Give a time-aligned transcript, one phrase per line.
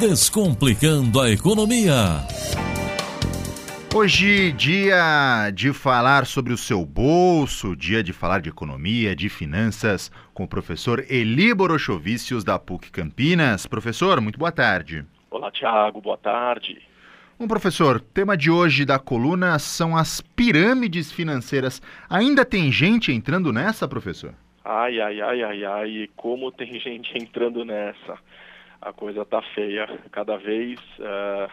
[0.00, 1.94] Descomplicando a Economia.
[3.94, 10.10] Hoje, dia de falar sobre o seu bolso, dia de falar de economia, de finanças,
[10.32, 13.66] com o professor Eli Borochovicius, da PUC Campinas.
[13.66, 15.04] Professor, muito boa tarde.
[15.30, 16.80] Olá, Tiago, boa tarde.
[17.38, 21.82] Bom, professor, tema de hoje da coluna são as pirâmides financeiras.
[22.08, 24.32] Ainda tem gente entrando nessa, professor?
[24.64, 28.18] Ai, ai, ai, ai, ai, como tem gente entrando nessa.
[28.80, 29.86] A coisa tá feia.
[30.10, 31.50] Cada vez, uh,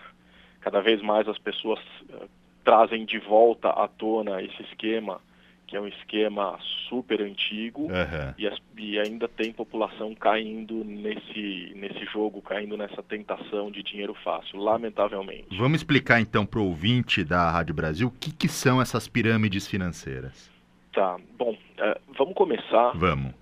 [0.62, 2.30] cada vez mais as pessoas uh,
[2.64, 5.22] trazem de volta à tona esse esquema
[5.68, 8.34] que é um esquema super antigo uhum.
[8.38, 14.16] e, as, e, ainda tem população caindo nesse, nesse jogo, caindo nessa tentação de dinheiro
[14.24, 15.48] fácil, lamentavelmente.
[15.58, 19.68] Vamos explicar então para o ouvinte da Rádio Brasil o que, que são essas pirâmides
[19.68, 20.50] financeiras.
[20.94, 22.94] Tá, bom, uh, vamos começar.
[22.96, 23.34] Vamos.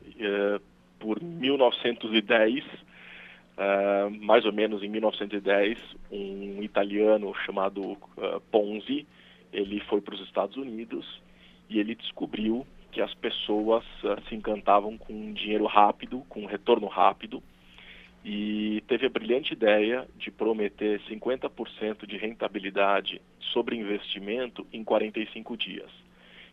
[1.00, 2.64] Por 1910,
[3.58, 5.78] uh, mais ou menos em 1910,
[6.12, 7.98] um italiano chamado
[8.52, 9.06] Ponzi,
[9.52, 11.22] ele foi para os Estados Unidos
[11.70, 17.44] e ele descobriu que as pessoas uh, se encantavam com dinheiro rápido, com retorno rápido,
[18.24, 25.92] e teve a brilhante ideia de prometer 50% de rentabilidade sobre investimento em 45 dias.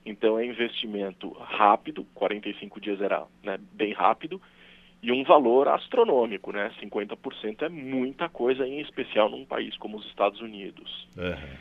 [0.04, 4.42] Então é investimento rápido, 45 dias era né, bem rápido,
[5.02, 6.70] e um valor astronômico, né?
[6.80, 11.08] 50% é muita coisa, em especial num país como os Estados Unidos.
[11.16, 11.56] Uhum.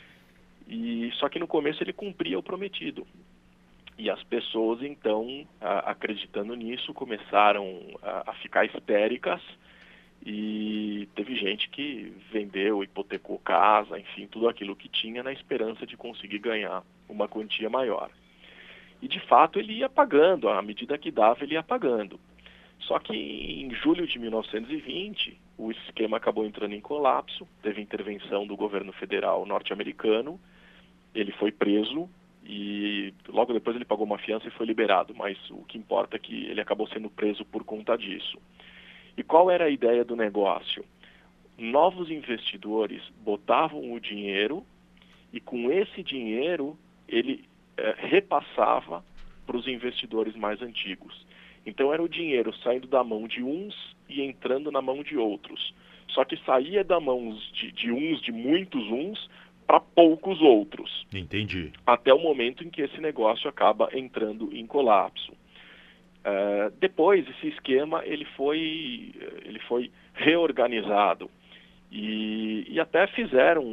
[0.68, 3.06] E só que no começo ele cumpria o prometido.
[3.98, 9.42] E as pessoas, então, a, acreditando nisso, começaram a, a, ficar histéricas
[10.24, 15.98] e teve gente que vendeu, hipotecou casa, enfim, tudo aquilo que tinha na esperança de
[15.98, 18.12] conseguir ganhar uma quantia maior.
[19.02, 22.20] E de fato ele ia pagando, à medida que dava, ele ia pagando.
[22.82, 28.56] Só que em julho de 1920, o esquema acabou entrando em colapso, teve intervenção do
[28.56, 30.40] governo federal norte-americano,
[31.14, 32.10] ele foi preso
[32.44, 36.20] e logo depois ele pagou uma fiança e foi liberado, mas o que importa é
[36.20, 38.38] que ele acabou sendo preso por conta disso.
[39.16, 40.84] E qual era a ideia do negócio?
[41.58, 44.66] Novos investidores botavam o dinheiro
[45.32, 46.78] e com esse dinheiro
[47.08, 47.46] ele
[47.78, 49.04] é, repassava
[49.46, 51.26] para os investidores mais antigos.
[51.66, 53.76] Então era o dinheiro saindo da mão de uns
[54.10, 55.74] e entrando na mão de outros.
[56.10, 59.30] Só que saía da mão de, de uns, de muitos uns,
[59.66, 61.06] para poucos outros.
[61.14, 61.72] Entendi.
[61.86, 65.32] Até o momento em que esse negócio acaba entrando em colapso.
[65.32, 69.12] Uh, depois esse esquema ele foi
[69.44, 71.32] ele foi reorganizado
[71.92, 73.64] e, e até fizeram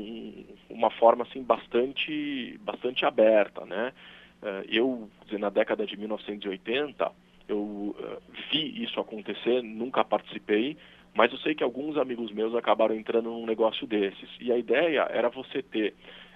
[0.71, 3.93] uma forma assim bastante bastante aberta, né?
[4.41, 7.13] Uh, eu na década de 1980
[7.49, 8.23] eu uh,
[8.53, 10.77] vi isso acontecer, nunca participei,
[11.15, 14.29] mas eu sei que alguns amigos meus acabaram entrando num negócio desses.
[14.41, 15.95] E a ideia era você ter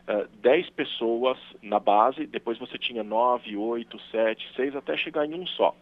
[0.09, 5.27] uh, eh, 10 pessoas na base, depois você tinha 9, 8, 7, 6, até chegar
[5.27, 5.77] em um só.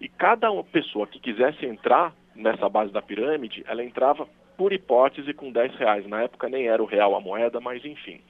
[0.00, 5.52] E cada pessoa que quisesse entrar nessa base da pirâmide, ela entrava por hipótese com
[5.52, 6.06] 10 reais.
[6.06, 8.20] Na época nem era o real a moeda, mas enfim.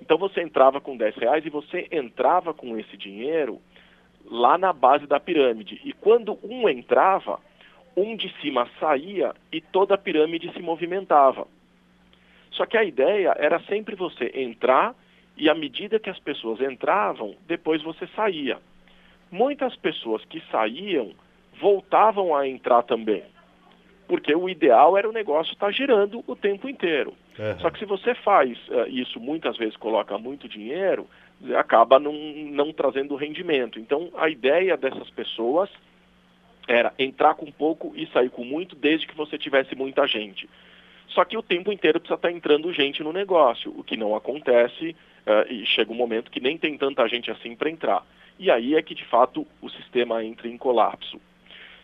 [0.00, 3.60] Então você entrava com 10 reais e você entrava com esse dinheiro
[4.30, 5.80] lá na base da pirâmide.
[5.84, 7.38] E quando um entrava,
[7.96, 11.46] um de cima saía e toda a pirâmide se movimentava.
[12.50, 14.94] Só que a ideia era sempre você entrar
[15.36, 18.58] e à medida que as pessoas entravam, depois você saía.
[19.30, 21.12] Muitas pessoas que saíam
[21.60, 23.22] voltavam a entrar também.
[24.08, 27.12] Porque o ideal era o negócio estar girando o tempo inteiro.
[27.38, 27.58] Uhum.
[27.58, 31.06] Só que se você faz uh, isso muitas vezes, coloca muito dinheiro,
[31.56, 33.78] acaba não, não trazendo rendimento.
[33.78, 35.70] Então, a ideia dessas pessoas
[36.66, 40.48] era entrar com pouco e sair com muito, desde que você tivesse muita gente.
[41.08, 44.96] Só que o tempo inteiro precisa estar entrando gente no negócio, o que não acontece
[45.26, 48.04] uh, e chega um momento que nem tem tanta gente assim para entrar.
[48.38, 51.20] E aí é que de fato o sistema entra em colapso.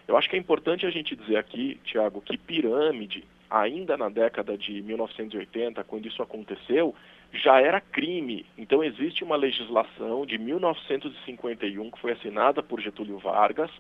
[0.07, 4.59] Eu acho que é importante a gente dizer aqui, Tiago, que pirâmide, ainda na década
[4.59, 6.95] de 1980, quando isso aconteceu,
[7.33, 8.45] já era crime.
[8.57, 13.71] Então existe uma legislação de 1951 que foi assinada por Getúlio Vargas,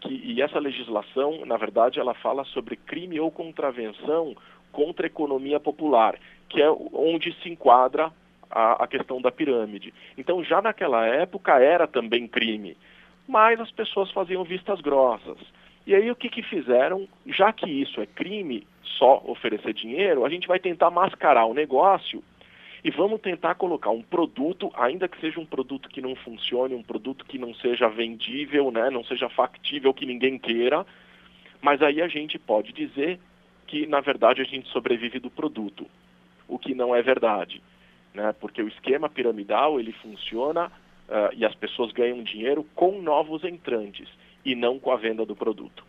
[0.00, 4.36] que, e essa legislação, na verdade, ela fala sobre crime ou contravenção
[4.70, 8.12] contra a economia popular, que é onde se enquadra
[8.50, 9.94] a, a questão da pirâmide.
[10.18, 12.76] Então, já naquela época era também crime,
[13.26, 15.38] mas as pessoas faziam vistas grossas.
[15.86, 17.06] E aí o que, que fizeram?
[17.26, 22.22] Já que isso é crime, só oferecer dinheiro, a gente vai tentar mascarar o negócio
[22.84, 26.82] e vamos tentar colocar um produto, ainda que seja um produto que não funcione, um
[26.82, 30.84] produto que não seja vendível, né, não seja factível, que ninguém queira,
[31.62, 33.18] mas aí a gente pode dizer
[33.66, 35.86] que na verdade a gente sobrevive do produto,
[36.46, 37.62] o que não é verdade,
[38.12, 38.34] né?
[38.38, 44.06] Porque o esquema piramidal ele funciona uh, e as pessoas ganham dinheiro com novos entrantes
[44.44, 45.82] e não com a venda do produto.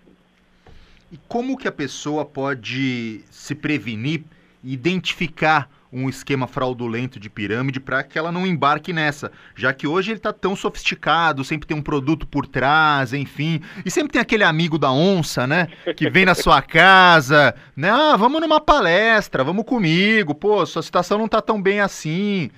[1.12, 4.24] E como que a pessoa pode se prevenir,
[4.64, 10.12] identificar um esquema fraudulento de pirâmide para que ela não embarque nessa, já que hoje
[10.12, 14.44] ele está tão sofisticado, sempre tem um produto por trás, enfim, e sempre tem aquele
[14.44, 19.64] amigo da onça, né, que vem na sua casa, né, ah, vamos numa palestra, vamos
[19.64, 22.52] comigo, pô, sua situação não está tão bem assim.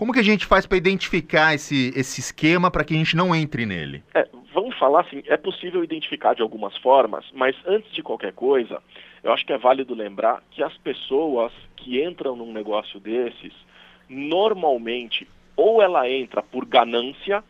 [0.00, 3.34] Como que a gente faz para identificar esse, esse esquema para que a gente não
[3.34, 4.02] entre nele?
[4.14, 8.82] É, vamos falar assim, é possível identificar de algumas formas, mas antes de qualquer coisa,
[9.22, 13.52] eu acho que é válido lembrar que as pessoas que entram num negócio desses,
[14.08, 17.44] normalmente, ou ela entra por ganância,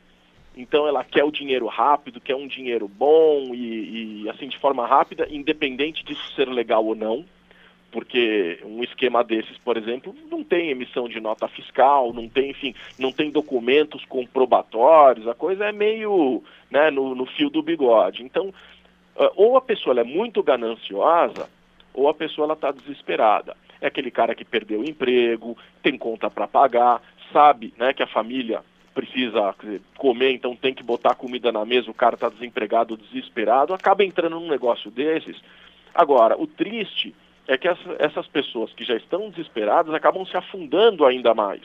[0.56, 4.84] então ela quer o dinheiro rápido, quer um dinheiro bom e, e assim de forma
[4.88, 7.24] rápida, independente disso ser legal ou não
[7.90, 12.74] porque um esquema desses, por exemplo, não tem emissão de nota fiscal, não tem, enfim,
[12.98, 18.22] não tem documentos comprobatórios, a coisa é meio né, no, no fio do bigode.
[18.22, 18.52] Então,
[19.16, 21.48] ah, ou a pessoa é muito gananciosa,
[21.92, 23.56] ou a pessoa está desesperada.
[23.80, 27.02] É aquele cara que perdeu o emprego, tem conta para pagar,
[27.32, 28.62] sabe né, que a família
[28.94, 29.54] precisa
[29.96, 34.38] comer, então tem que botar comida na mesa, o cara está desempregado, desesperado, acaba entrando
[34.38, 35.40] num negócio desses.
[35.94, 37.14] Agora, o triste
[37.52, 37.68] é que
[37.98, 41.62] essas pessoas que já estão desesperadas acabam se afundando ainda mais.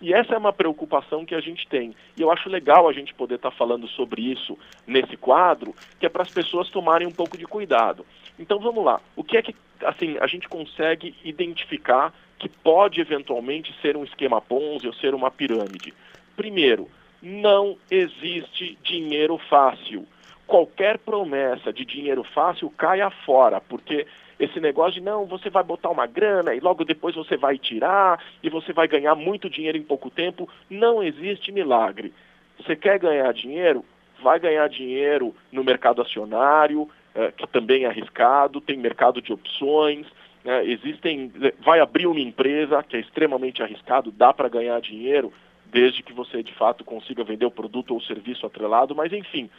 [0.00, 1.92] E essa é uma preocupação que a gente tem.
[2.16, 4.56] E eu acho legal a gente poder estar tá falando sobre isso
[4.86, 8.06] nesse quadro, que é para as pessoas tomarem um pouco de cuidado.
[8.38, 9.00] Então vamos lá.
[9.16, 14.40] O que é que assim a gente consegue identificar que pode eventualmente ser um esquema
[14.40, 15.92] Ponzi ou ser uma pirâmide?
[16.36, 16.88] Primeiro,
[17.20, 20.06] não existe dinheiro fácil.
[20.46, 24.06] Qualquer promessa de dinheiro fácil caia fora, porque
[24.38, 28.22] esse negócio de não, você vai botar uma grana e logo depois você vai tirar
[28.42, 30.48] e você vai ganhar muito dinheiro em pouco tempo.
[30.70, 32.14] Não existe milagre.
[32.58, 33.84] Você quer ganhar dinheiro?
[34.22, 40.06] Vai ganhar dinheiro no mercado acionário, é, que também é arriscado, tem mercado de opções.
[40.44, 40.64] Né?
[40.66, 41.32] Existem,
[41.64, 45.32] vai abrir uma empresa que é extremamente arriscado, dá para ganhar dinheiro,
[45.66, 49.50] desde que você de fato consiga vender o produto ou o serviço atrelado, mas enfim,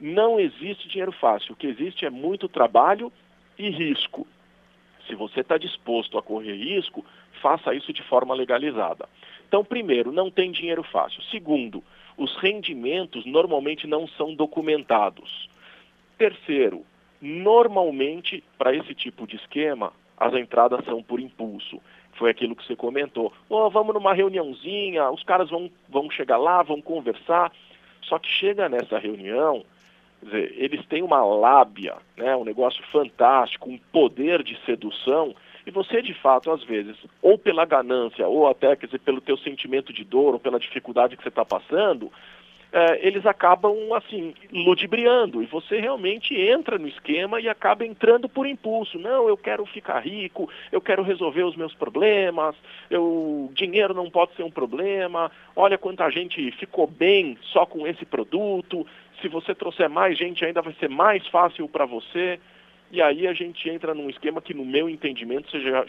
[0.00, 1.52] não existe dinheiro fácil.
[1.52, 3.12] O que existe é muito trabalho
[3.58, 4.26] e risco.
[5.06, 7.04] Se você está disposto a correr risco,
[7.42, 9.08] faça isso de forma legalizada.
[9.46, 11.22] Então, primeiro, não tem dinheiro fácil.
[11.24, 11.82] Segundo,
[12.16, 15.48] os rendimentos normalmente não são documentados.
[16.16, 16.84] Terceiro,
[17.20, 21.80] normalmente, para esse tipo de esquema, as entradas são por impulso.
[22.14, 23.32] Foi aquilo que você comentou.
[23.48, 27.52] Oh, vamos numa reuniãozinha, os caras vão, vão chegar lá, vão conversar.
[28.02, 29.64] Só que chega nessa reunião,
[30.24, 35.34] dizer, eles têm uma lábia, né, um negócio fantástico, um poder de sedução,
[35.66, 39.36] e você, de fato, às vezes, ou pela ganância, ou até, quer dizer, pelo teu
[39.38, 42.12] sentimento de dor, ou pela dificuldade que você está passando,
[42.76, 48.48] é, eles acabam, assim, ludibriando, e você realmente entra no esquema e acaba entrando por
[48.48, 48.98] impulso.
[48.98, 52.56] Não, eu quero ficar rico, eu quero resolver os meus problemas,
[52.90, 58.04] eu, dinheiro não pode ser um problema, olha quanta gente ficou bem só com esse
[58.04, 58.84] produto,
[59.22, 62.40] se você trouxer mais gente, ainda vai ser mais fácil para você.
[62.90, 65.86] E aí a gente entra num esquema que, no meu entendimento, chega,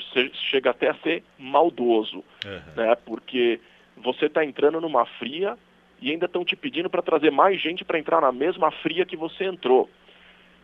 [0.51, 2.23] chega até a ser maldoso.
[2.45, 2.75] Uhum.
[2.75, 2.95] Né?
[3.03, 3.59] Porque
[3.97, 5.57] você está entrando numa fria
[6.01, 9.15] e ainda estão te pedindo para trazer mais gente para entrar na mesma fria que
[9.15, 9.89] você entrou.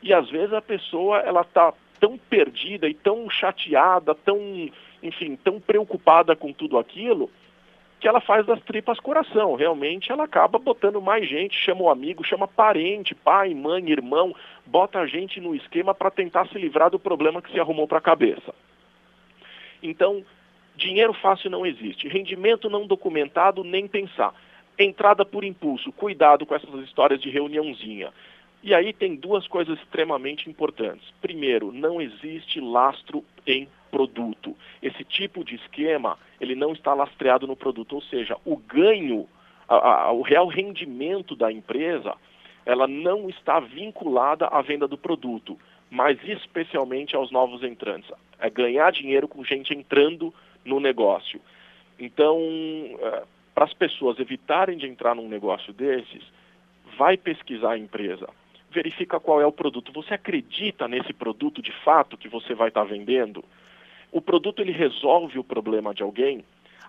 [0.02, 4.40] E às vezes a pessoa ela está tão perdida e tão chateada, tão,
[5.04, 7.30] enfim, tão preocupada com tudo aquilo,
[8.00, 9.54] que ela faz das tripas coração.
[9.54, 14.36] Realmente ela acaba botando mais gente, chama o amigo, chama parente, pai, mãe, irmão,
[14.66, 18.00] bota a gente no esquema para tentar se livrar do problema que se arrumou para
[18.00, 18.56] a cabeça.
[19.84, 20.26] Então,
[20.76, 24.34] dinheiro fácil não existe, rendimento não documentado nem pensar.
[24.84, 28.12] Entrada por impulso, cuidado com essas histórias de reuniãozinha.
[28.64, 31.08] E aí tem duas coisas extremamente importantes.
[31.22, 34.56] Primeiro, não existe lastro em produto.
[34.82, 39.28] Esse tipo de esquema, ele não está lastreado no produto, ou seja, o ganho,
[39.68, 42.16] a, a, o real rendimento da empresa,
[42.66, 45.60] ela não está vinculada à venda do produto,
[45.90, 48.12] mas especialmente aos novos entrantes.
[48.40, 50.34] É ganhar dinheiro com gente entrando
[50.66, 51.40] no negócio.
[52.00, 52.40] Então,
[53.00, 53.24] é,
[53.54, 56.24] para as pessoas evitarem de entrar num negócio desses,
[56.98, 58.28] vai pesquisar a empresa,
[58.70, 59.92] verifica qual é o produto.
[59.94, 63.44] Você acredita nesse produto de fato que você vai estar tá vendendo?
[64.12, 66.44] o produto ele resolve o problema de alguém,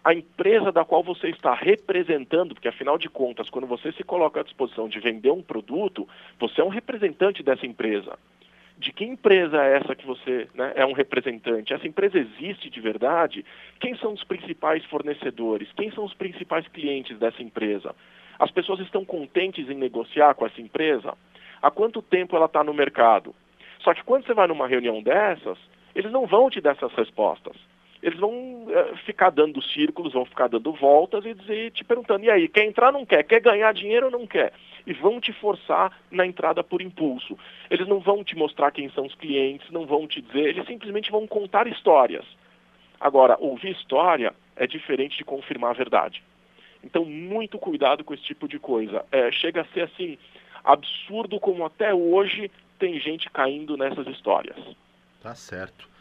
[0.05, 4.41] a empresa da qual você está representando, porque afinal de contas, quando você se coloca
[4.41, 6.09] à disposição de vender um produto,
[6.41, 8.19] você é um representante dessa empresa.
[8.83, 11.73] De que empresa é essa que você né, é um representante?
[11.73, 13.45] Essa empresa existe de verdade?
[13.81, 15.69] Quem são os principais fornecedores?
[15.77, 17.95] Quem são os principais clientes dessa empresa?
[18.39, 21.15] As pessoas estão contentes em negociar com essa empresa?
[21.63, 23.35] Há quanto tempo ela está no mercado?
[23.81, 25.59] Só que quando você vai numa reunião dessas,
[25.95, 27.57] eles não vão te dar essas respostas.
[28.03, 32.31] Eles vão é, ficar dando círculos, vão ficar dando voltas e dizer, te perguntando, e
[32.31, 33.23] aí, quer entrar ou não quer?
[33.23, 34.53] Quer ganhar dinheiro ou não quer?
[34.85, 37.39] E vão te forçar na entrada por impulso.
[37.71, 41.13] Eles não vão te mostrar quem são os clientes, não vão te dizer, eles simplesmente
[41.13, 42.25] vão contar histórias.
[43.01, 46.23] Agora, ouvir história é diferente de confirmar a verdade.
[46.83, 49.05] Então, muito cuidado com esse tipo de coisa.
[49.13, 50.19] É, chega a ser assim,
[50.65, 54.57] absurdo como até hoje tem gente caindo nessas histórias.
[55.21, 55.92] Tá certo.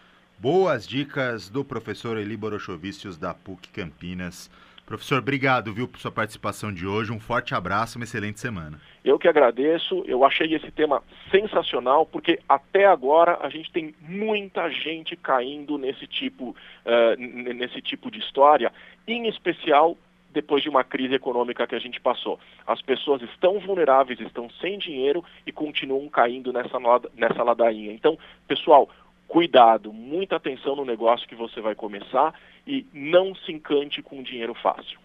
[0.42, 4.50] Boas dicas do professor Eli Borochovicius da PUC Campinas.
[4.88, 7.12] Professor, obrigado, viu, por sua participação de hoje.
[7.12, 8.82] Um forte abraço, uma excelente semana.
[9.06, 10.04] Eu que agradeço.
[10.08, 16.08] Eu achei esse tema sensacional, porque até agora a gente tem muita gente caindo nesse
[16.08, 18.74] tipo, uh, nesse tipo de história,
[19.08, 19.96] em especial
[20.34, 22.40] depois de uma crise econômica que a gente passou.
[22.66, 26.78] As pessoas estão vulneráveis, estão sem dinheiro e continuam caindo nessa,
[27.14, 27.92] nessa ladainha.
[27.92, 28.18] Então,
[28.48, 28.90] pessoal,
[29.32, 34.54] cuidado, muita atenção no negócio que você vai começar e não se encante com dinheiro
[34.56, 35.00] fácil.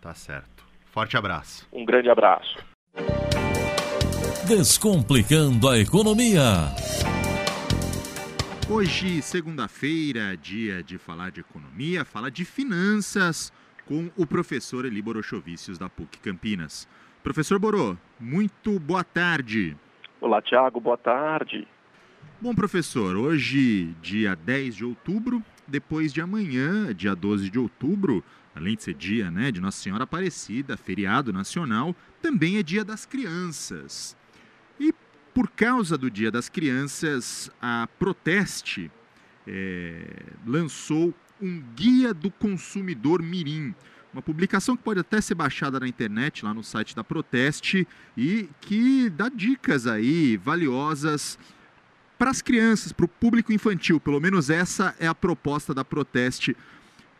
[0.00, 0.64] Tá certo.
[0.86, 1.68] Forte abraço.
[1.72, 2.56] Um grande abraço.
[4.46, 6.70] Descomplicando a economia.
[8.70, 13.52] Hoje, segunda-feira, dia de falar de economia, falar de finanças
[13.86, 16.86] com o professor Eli Borochovicius da PUC Campinas.
[17.24, 19.76] Professor Borô, muito boa tarde.
[20.20, 21.66] Olá, Tiago, boa tarde.
[22.40, 28.22] Bom, professor, hoje, dia 10 de outubro, depois de amanhã, dia 12 de outubro,
[28.54, 33.04] além de ser dia né, de Nossa Senhora Aparecida, feriado nacional, também é dia das
[33.04, 34.16] crianças.
[34.78, 34.94] E
[35.34, 38.88] por causa do dia das crianças, a Proteste
[39.46, 40.04] é,
[40.46, 43.74] lançou um guia do consumidor mirim.
[44.12, 48.48] Uma publicação que pode até ser baixada na internet, lá no site da Proteste, e
[48.60, 51.38] que dá dicas aí valiosas
[52.18, 54.00] para as crianças, para o público infantil.
[54.00, 56.56] Pelo menos essa é a proposta da Proteste.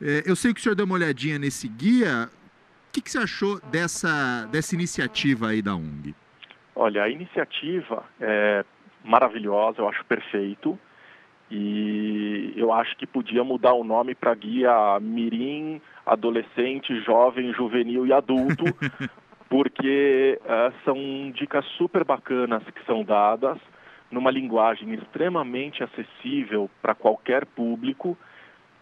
[0.02, 2.28] É, eu sei que o senhor deu uma olhadinha nesse guia.
[2.88, 6.14] O que, que você achou dessa, dessa iniciativa aí da ONG?
[6.74, 8.64] Olha, a iniciativa é
[9.04, 10.78] maravilhosa, eu acho perfeito.
[11.50, 18.12] E eu acho que podia mudar o nome para guia Mirim, adolescente, jovem, juvenil e
[18.12, 18.64] adulto,
[19.48, 23.58] porque uh, são dicas super bacanas que são dadas
[24.10, 28.16] numa linguagem extremamente acessível para qualquer público.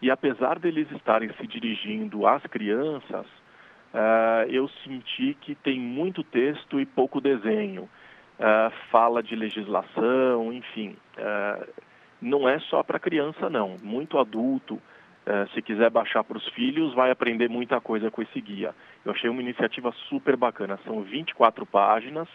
[0.01, 6.79] E apesar deles estarem se dirigindo às crianças, uh, eu senti que tem muito texto
[6.79, 7.83] e pouco desenho.
[8.39, 10.95] Uh, fala de legislação, enfim.
[11.17, 11.67] Uh,
[12.21, 13.75] não é só para criança, não.
[13.83, 14.81] Muito adulto,
[15.53, 18.73] se quiser baixar para os filhos, vai aprender muita coisa com esse guia.
[19.03, 20.79] Eu achei uma iniciativa super bacana.
[20.85, 22.29] São 24 páginas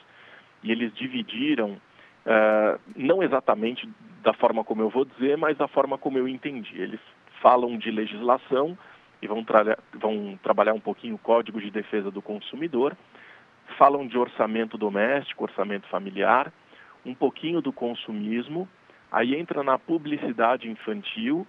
[0.63, 1.79] e eles dividiram,
[2.27, 3.89] eh, não exatamente
[4.23, 6.81] da forma como eu vou dizer, mas da forma como eu entendi.
[6.81, 7.01] Eles
[7.41, 8.77] falam de legislação
[9.21, 12.97] e vão, tra vão trabalhar um pouquinho o Código de Defesa do Consumidor,
[13.79, 16.53] falam de orçamento doméstico, orçamento familiar,
[17.05, 18.69] um pouquinho do consumismo,
[19.13, 21.47] Aí entra na publicidade infantil,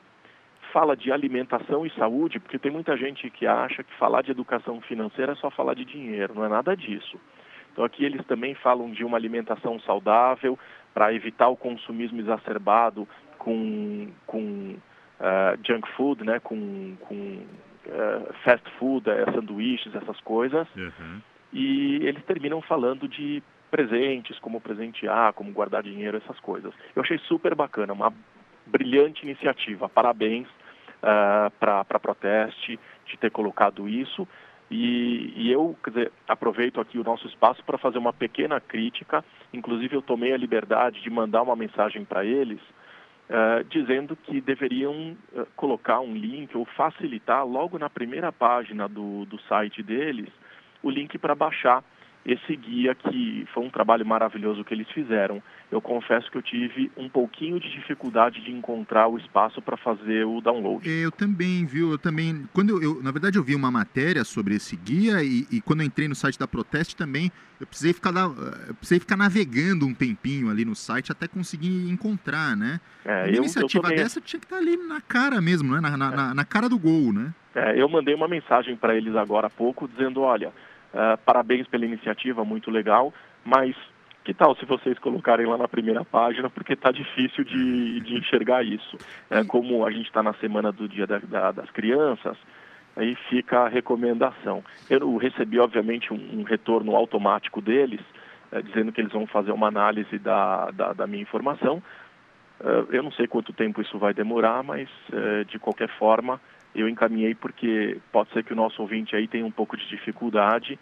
[0.74, 4.82] fala de alimentação e saúde, porque tem muita gente que acha que falar de educação
[4.82, 7.18] financeira é só falar de dinheiro, não é nada disso.
[7.74, 10.58] Então aqui eles também falam de uma alimentação saudável
[10.94, 14.76] para evitar o consumismo exacerbado com, com
[15.20, 17.16] uh, junk food, né, com, com
[17.88, 20.68] uh, fast food, uh, sanduíches, essas coisas.
[20.76, 21.20] Uhum.
[21.52, 26.72] E eles terminam falando de presentes, como presentear, como guardar dinheiro, essas coisas.
[26.96, 28.14] Eu achei super bacana, uma
[28.68, 29.90] brilhante iniciativa.
[29.90, 34.28] Parabéns uh, para a Proteste de ter colocado isso.
[34.72, 39.24] E, e, eu dizer, aproveito aqui o nosso espaço para fazer uma pequena crítica.
[39.54, 42.60] Inclusive, eu tomei a liberdade de mandar uma mensagem para eles,
[43.30, 49.26] uh, dizendo que deveriam uh, colocar um link ou facilitar logo na primeira página do,
[49.26, 50.30] do site deles
[50.84, 51.84] o link para baixar
[52.26, 55.42] esse guia que foi um trabalho maravilhoso que eles fizeram.
[55.72, 60.26] Eu confesso que eu tive um pouquinho de dificuldade de encontrar o espaço para fazer
[60.26, 60.88] o download.
[60.90, 61.92] Eu também, viu?
[61.92, 65.46] Eu também, quando eu, eu, na verdade eu vi uma matéria sobre esse guia e,
[65.52, 68.14] e quando eu entrei no site da Proteste também, eu precisei ficar
[68.68, 72.80] eu precisei ficar navegando um tempinho ali no site até conseguir encontrar, né?
[73.04, 75.82] É, uma eu, iniciativa eu dessa tinha que estar ali na cara mesmo, né?
[75.82, 76.16] Na, na, é.
[76.16, 77.34] na, na cara do gol, né?
[77.56, 80.52] É, eu mandei uma mensagem para eles agora há pouco dizendo, olha,
[80.94, 83.12] Uh, parabéns pela iniciativa, muito legal,
[83.44, 83.76] mas
[84.24, 88.64] Que tal se vocês colocarem lá na primeira página, porque está difícil de, de, enxergar
[88.64, 88.98] isso.
[89.30, 92.38] É, como a gente está na semana do Dia da, da, das Crianças,
[92.96, 94.64] aí fica a recomendação.
[94.90, 98.00] Eu recebi, obviamente, um, um retorno automático deles,
[98.50, 101.84] é, dizendo que eles vão fazer uma análise da, da, da minha informação.
[102.62, 106.40] É, eu não sei quanto tempo isso vai demorar, mas é, de qualquer forma
[106.76, 110.80] eu encaminhei porque pode ser que o nosso ouvinte aí tenha um pouco de dificuldade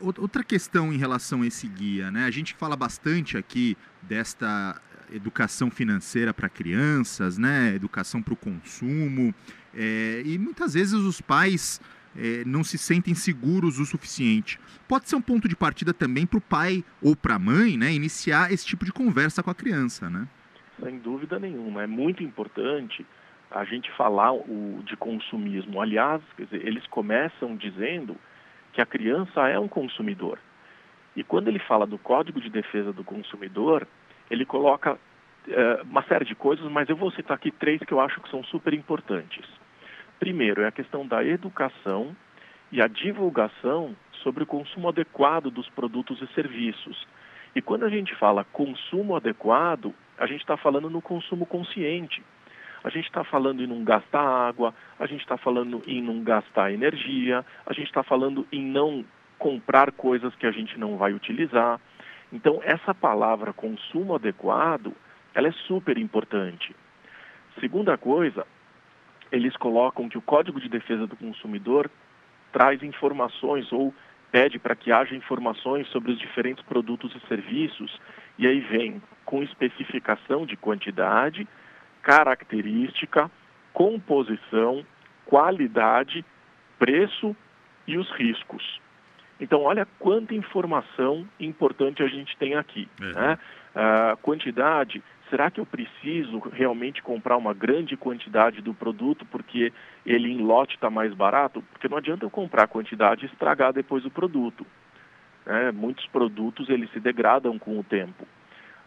[0.00, 2.24] Outra questão em relação a esse guia, né?
[2.24, 4.80] A gente fala bastante aqui desta
[5.12, 7.74] educação financeira para crianças, né?
[7.74, 9.34] Educação para o consumo.
[9.74, 11.82] É, e muitas vezes os pais
[12.18, 14.58] é, não se sentem seguros o suficiente.
[14.88, 17.92] Pode ser um ponto de partida também para o pai ou para a mãe, né?
[17.92, 20.26] Iniciar esse tipo de conversa com a criança, né?
[20.82, 21.82] Sem dúvida nenhuma.
[21.82, 23.04] É muito importante
[23.50, 25.80] a gente falar o, de consumismo.
[25.80, 28.16] Aliás, dizer, eles começam dizendo
[28.72, 30.38] que a criança é um consumidor.
[31.14, 33.86] E quando ele fala do Código de Defesa do Consumidor,
[34.30, 34.98] ele coloca
[35.48, 38.30] é, uma série de coisas, mas eu vou citar aqui três que eu acho que
[38.30, 39.44] são super importantes.
[40.18, 42.16] Primeiro, é a questão da educação
[42.72, 47.06] e a divulgação sobre o consumo adequado dos produtos e serviços.
[47.54, 52.22] E quando a gente fala consumo adequado, a gente está falando no consumo consciente.
[52.82, 56.72] A gente está falando em não gastar água, a gente está falando em não gastar
[56.72, 59.04] energia, a gente está falando em não
[59.38, 61.80] comprar coisas que a gente não vai utilizar.
[62.32, 64.92] Então, essa palavra consumo adequado,
[65.34, 66.74] ela é super importante.
[67.60, 68.46] Segunda coisa,
[69.30, 71.90] eles colocam que o Código de Defesa do Consumidor
[72.52, 73.92] traz informações ou
[74.30, 78.00] pede para que haja informações sobre os diferentes produtos e serviços,
[78.38, 81.46] e aí vem com especificação de quantidade,
[82.02, 83.30] característica,
[83.72, 84.84] composição,
[85.24, 86.24] qualidade,
[86.78, 87.36] preço
[87.86, 88.80] e os riscos.
[89.40, 92.88] Então, olha quanta informação importante a gente tem aqui.
[93.00, 93.12] Uhum.
[93.12, 93.38] Né?
[93.74, 99.72] A quantidade será que eu preciso realmente comprar uma grande quantidade do produto porque
[100.04, 101.62] ele em lote está mais barato?
[101.72, 104.66] Porque não adianta eu comprar a quantidade e estragar depois o produto.
[105.44, 108.26] É, muitos produtos eles se degradam com o tempo.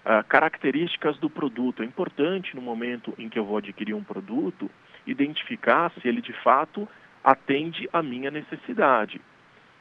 [0.03, 1.83] Ah, características do produto.
[1.83, 4.69] É importante no momento em que eu vou adquirir um produto
[5.05, 6.87] identificar se ele de fato
[7.23, 9.19] atende à minha necessidade.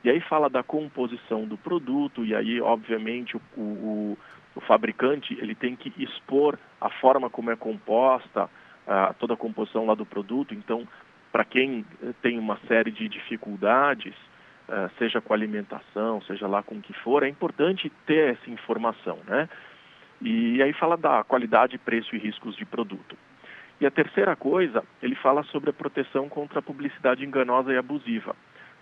[0.02, 4.18] E aí fala da composição do produto, e aí, obviamente, o, o,
[4.58, 8.50] o fabricante ele tem que expor a forma como é composta,
[9.20, 10.52] toda a composição lá do produto.
[10.52, 10.86] Então,
[11.30, 14.14] para quem eh, tem uma série de dificuldades,
[14.68, 19.18] uh, seja com alimentação, seja lá com o que for, é importante ter essa informação,
[19.28, 19.48] né?
[20.20, 23.16] E aí fala da qualidade, preço e riscos de produto.
[23.80, 28.34] E a terceira coisa, ele fala sobre a proteção contra a publicidade enganosa e abusiva.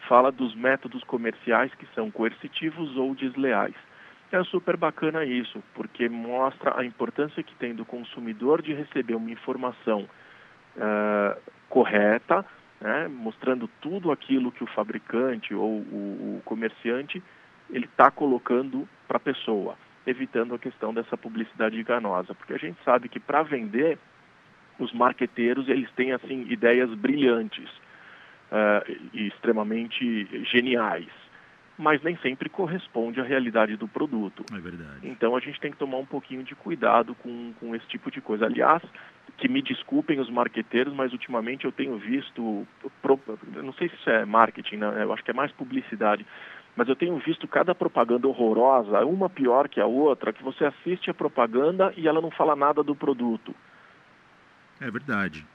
[0.09, 3.75] Fala dos métodos comerciais que são coercitivos ou desleais.
[4.33, 9.31] É super bacana isso, porque mostra a importância que tem do consumidor de receber uma
[9.31, 10.09] informação
[10.77, 12.45] uh, correta,
[12.81, 17.23] né, mostrando tudo aquilo que o fabricante ou o, o comerciante
[17.71, 22.79] ele está colocando para a pessoa, evitando a questão dessa publicidade enganosa, porque a gente
[22.85, 23.97] sabe que para vender
[24.79, 27.69] os marqueteiros eles têm assim ideias brilhantes
[28.51, 31.09] uh, e extremamente geniais
[31.79, 34.45] mas nem sempre corresponde à realidade do produto.
[34.53, 35.01] É verdade.
[35.03, 38.21] Então a gente tem que tomar um pouquinho de cuidado com, com esse tipo de
[38.21, 38.47] coisa.
[38.47, 38.83] Aliás,
[39.37, 42.67] que me desculpem os marqueteiros, mas ultimamente eu tenho visto,
[43.63, 45.03] não sei se isso é marketing, né?
[45.03, 46.25] eu acho que é mais publicidade,
[46.75, 51.11] mas eu tenho visto cada propaganda horrorosa, uma pior que a outra, que você assiste
[51.11, 53.55] a propaganda e ela não fala nada do produto.
[54.81, 55.47] É verdade.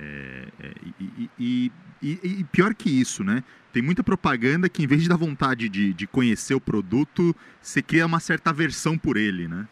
[0.00, 3.42] É, é, e, e, e, e, pior que isso, né?
[3.72, 7.82] Tem muita propaganda que, em vez de dar vontade de, de conhecer o produto, você
[7.82, 9.66] cria uma certa aversão por ele, né?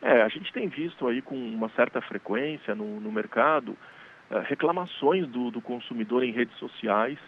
[0.00, 3.76] É, a gente tem visto aí com uma certa frequência no, no mercado
[4.30, 7.18] uh, reclamações do, do, consumidor em redes sociais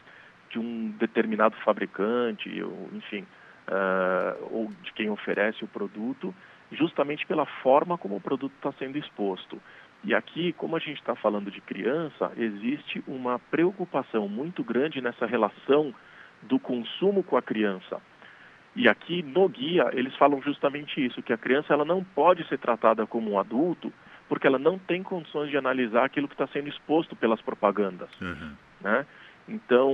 [0.50, 3.24] de um determinado fabricante, ou, enfim,
[3.68, 6.34] uh, ou de quem oferece o produto,
[6.72, 9.60] justamente pela forma como o produto está sendo exposto.
[10.04, 15.26] E aqui, como a gente está falando de criança, existe uma preocupação muito grande nessa
[15.26, 15.94] relação
[16.42, 18.00] do consumo com a criança.
[18.76, 22.58] E aqui no guia eles falam justamente isso, que a criança ela não pode ser
[22.58, 23.92] tratada como um adulto
[24.28, 28.08] porque ela não tem condições de analisar aquilo que está sendo exposto pelas propagandas.
[28.20, 28.52] Uhum.
[28.80, 29.06] Né?
[29.46, 29.92] Então,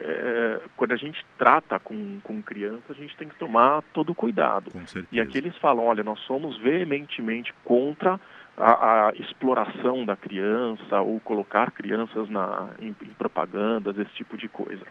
[0.00, 4.14] é, quando a gente trata com, com criança, a gente tem que tomar todo o
[4.14, 4.72] cuidado.
[5.12, 8.18] E aqui eles falam, olha, nós somos veementemente contra
[8.60, 14.48] a, a, exploração da criança ou colocar crianças na, em, em propagandas, esse tipo de
[14.48, 14.84] coisa.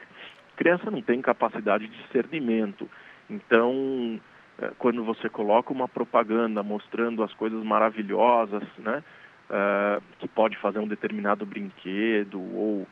[0.56, 2.90] Criança não tem capacidade de discernimento,
[3.30, 4.20] então
[4.58, 9.04] é, quando você coloca uma propaganda mostrando as coisas maravilhosas, né,
[9.50, 12.88] uh, que pode fazer um determinado brinquedo ou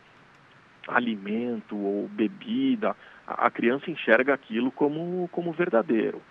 [0.87, 2.95] alimento ou bebida,
[3.27, 6.21] a, a criança enxerga aquilo como, como verdadeiro.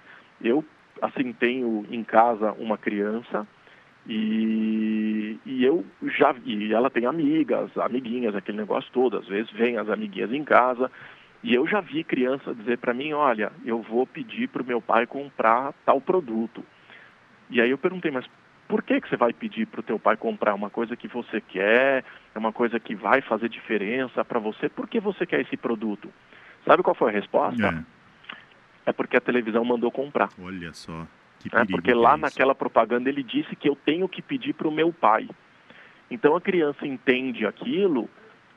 [0.41, 0.65] Eu,
[1.03, 3.47] assim, tenho em casa uma criança
[4.09, 5.85] e, e eu
[6.17, 10.45] já vi, ela tem amigas, amiguinhas, aquele negócio todo, às vezes vem as amiguinhas em
[10.45, 10.91] casa,
[11.43, 14.81] e eu já vi criança dizer para mim, olha, eu vou pedir para o meu
[14.81, 16.65] pai comprar tal produto.
[17.51, 18.27] E aí eu perguntei, mas
[18.69, 21.41] por que, que você vai pedir para o teu pai comprar uma coisa que você
[21.41, 24.69] quer, é uma coisa que vai fazer diferença para você?
[24.69, 26.13] Por que você quer esse produto?
[26.65, 27.85] Sabe qual foi a resposta?
[28.85, 30.29] É, é porque a televisão mandou comprar.
[30.41, 31.07] Olha só.
[31.53, 34.73] É porque lá é naquela propaganda ele disse que eu tenho que pedir para o
[34.73, 35.29] meu pai.
[36.11, 38.09] Então a criança entende aquilo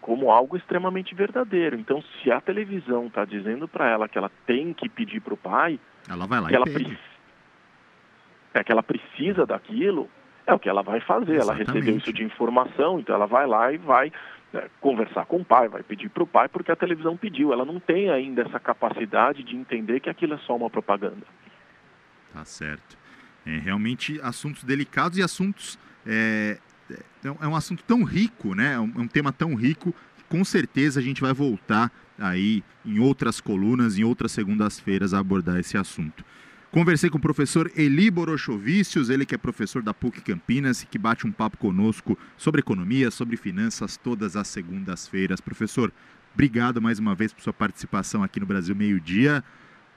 [0.02, 1.78] como algo extremamente verdadeiro.
[1.78, 5.38] Então, se a televisão está dizendo para ela que ela tem que pedir para o
[5.38, 6.98] pai, ela vai lá que e ela, pre...
[8.54, 10.10] é, que ela precisa daquilo,
[10.48, 11.36] é o que ela vai fazer.
[11.36, 11.70] Exatamente.
[11.70, 14.12] Ela recebeu isso de informação, então ela vai lá e vai
[14.54, 17.54] né, conversar com o pai, vai pedir para o pai porque a televisão pediu.
[17.54, 21.26] Ela não tem ainda essa capacidade de entender que aquilo é só uma propaganda.
[22.34, 22.98] Tá certo.
[23.46, 25.78] É, realmente assuntos delicados e assuntos.
[26.06, 26.58] É,
[26.90, 28.74] é, é um assunto tão rico, né?
[28.74, 29.94] É um, é tema tão rico
[30.30, 35.58] com certeza a gente vai voltar aí em outras colunas, em outras segundas-feiras a abordar
[35.58, 36.24] esse assunto.
[36.72, 41.00] Conversei com o professor Eli Borochovicius, ele que é professor da PUC Campinas e que
[41.00, 45.42] bate um papo conosco sobre economia, sobre finanças todas as segundas-feiras.
[45.42, 45.92] Professor,
[46.32, 49.44] obrigado mais uma vez por sua participação aqui no Brasil Meio Dia.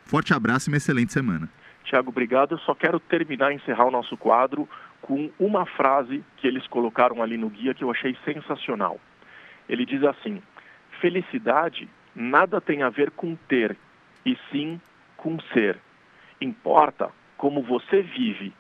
[0.07, 1.51] Forte abraço e uma excelente semana.
[1.85, 2.53] Tiago, obrigado.
[2.53, 4.69] Eu só quero terminar, encerrar o nosso quadro
[5.01, 9.01] com uma frase que eles colocaram ali no guia que eu achei sensacional.
[9.69, 10.43] Ele diz assim:
[11.01, 13.77] felicidade nada tem a ver com ter,
[14.25, 14.81] e sim
[15.17, 15.79] com ser.
[16.41, 18.53] Importa como você vive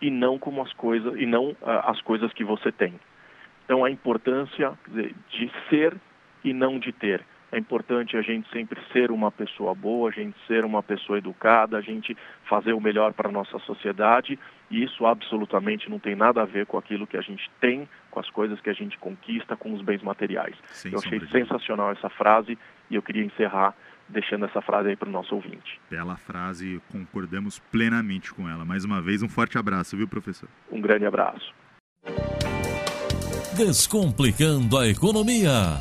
[0.00, 2.98] e não como as coisas e não uh, as coisas que você tem.
[3.64, 4.72] Então a importância
[5.30, 5.96] de ser
[6.42, 7.24] e não de ter.
[7.52, 11.76] É importante a gente sempre ser uma pessoa boa, a gente ser uma pessoa educada,
[11.76, 12.16] a gente
[12.48, 14.38] fazer o melhor para a nossa sociedade,
[14.70, 18.20] e isso absolutamente não tem nada a ver com aquilo que a gente tem, com
[18.20, 20.54] as coisas que a gente conquista, com os bens materiais.
[20.68, 22.56] Sem eu achei sensacional essa frase
[22.88, 23.74] e eu queria encerrar
[24.08, 25.80] deixando essa frase aí para o nosso ouvinte.
[25.88, 28.64] Bela frase, concordamos plenamente com ela.
[28.64, 30.48] Mais uma vez, um forte abraço, viu, professor?
[30.70, 31.52] Um grande abraço.
[33.56, 35.78] Descomplicando a economia.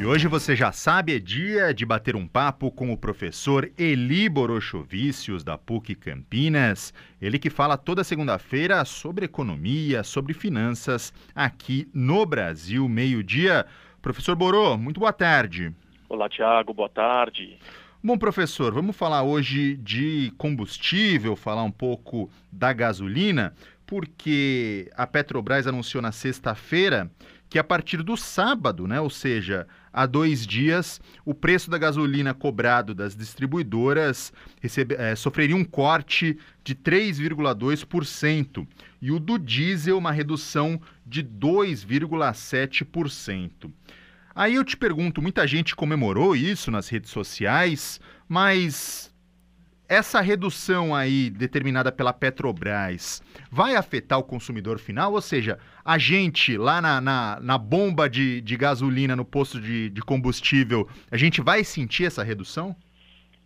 [0.00, 4.30] E hoje você já sabe, é dia de bater um papo com o professor Eli
[4.30, 6.94] Borochovicius, da PUC Campinas.
[7.20, 13.66] Ele que fala toda segunda-feira sobre economia, sobre finanças, aqui no Brasil, meio-dia.
[14.00, 15.70] Professor Borô, muito boa tarde.
[16.08, 17.58] Olá, Tiago, boa tarde.
[18.02, 23.52] Bom, professor, vamos falar hoje de combustível, falar um pouco da gasolina,
[23.86, 27.10] porque a Petrobras anunciou na sexta-feira
[27.50, 32.32] que a partir do sábado, né, ou seja, há dois dias, o preço da gasolina
[32.32, 34.32] cobrado das distribuidoras
[34.62, 38.64] recebe, é, sofreria um corte de 3,2%
[39.02, 43.72] e o do diesel uma redução de 2,7%.
[44.32, 49.12] Aí eu te pergunto, muita gente comemorou isso nas redes sociais, mas
[49.90, 55.12] essa redução aí determinada pela Petrobras vai afetar o consumidor final?
[55.12, 59.90] Ou seja, a gente lá na, na, na bomba de, de, gasolina, no posto de,
[59.90, 62.76] de, combustível, a gente vai sentir essa redução?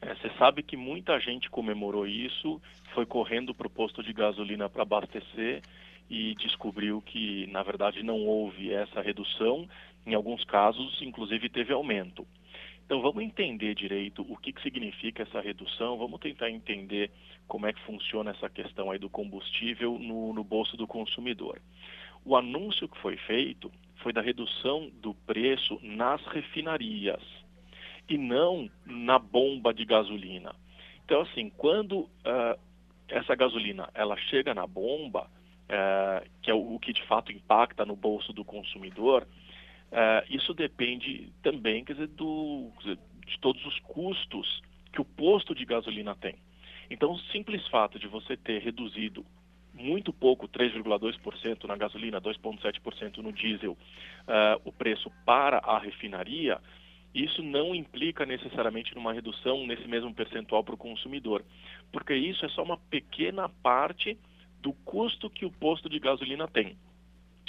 [0.02, 2.60] É, você sabe que muita gente comemorou isso,
[2.94, 5.62] foi correndo para o posto de gasolina para abastecer
[6.10, 9.66] e descobriu que, na verdade, não houve essa redução.
[10.06, 12.26] Em alguns casos, inclusive, teve aumento.
[12.84, 17.10] Então vamos entender direito o que, que significa essa redução, vamos tentar entender
[17.48, 21.60] como é que funciona essa questão aí do combustível no, no bolso do consumidor.
[22.24, 27.22] O anúncio que foi feito foi da redução do preço nas refinarias
[28.08, 30.54] e não na bomba de gasolina.
[31.04, 32.58] Então, assim, quando uh,
[33.08, 35.30] essa gasolina ela chega na bomba,
[35.64, 39.26] uh, que é o, o, que de fato impacta no bolso do consumidor,
[39.94, 44.60] Uh, isso depende também quer dizer, do, de todos os custos
[44.92, 46.34] que o posto de gasolina tem.
[46.90, 49.24] Então, o simples fato de você ter reduzido
[49.72, 56.60] muito pouco, 3,2% na gasolina, 2,7% no diesel, uh, o preço para a refinaria,
[57.14, 61.44] isso não implica necessariamente numa redução nesse mesmo percentual para o consumidor,
[61.92, 64.18] porque isso é só uma pequena parte
[64.60, 66.76] do custo que o posto de gasolina tem.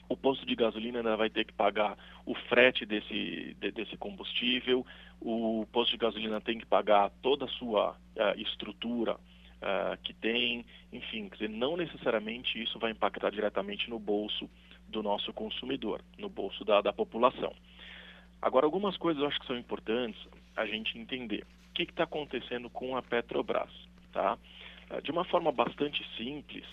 [0.07, 4.85] O posto de gasolina ainda vai ter que pagar o frete desse, de, desse combustível,
[5.19, 10.65] o posto de gasolina tem que pagar toda a sua uh, estrutura uh, que tem,
[10.91, 14.49] enfim, quer dizer, não necessariamente isso vai impactar diretamente no bolso
[14.87, 17.53] do nosso consumidor, no bolso da, da população.
[18.41, 20.21] Agora, algumas coisas eu acho que são importantes
[20.55, 21.45] a gente entender.
[21.71, 23.71] O que está acontecendo com a Petrobras?
[24.13, 24.37] Tá?
[24.91, 26.65] Uh, de uma forma bastante simples,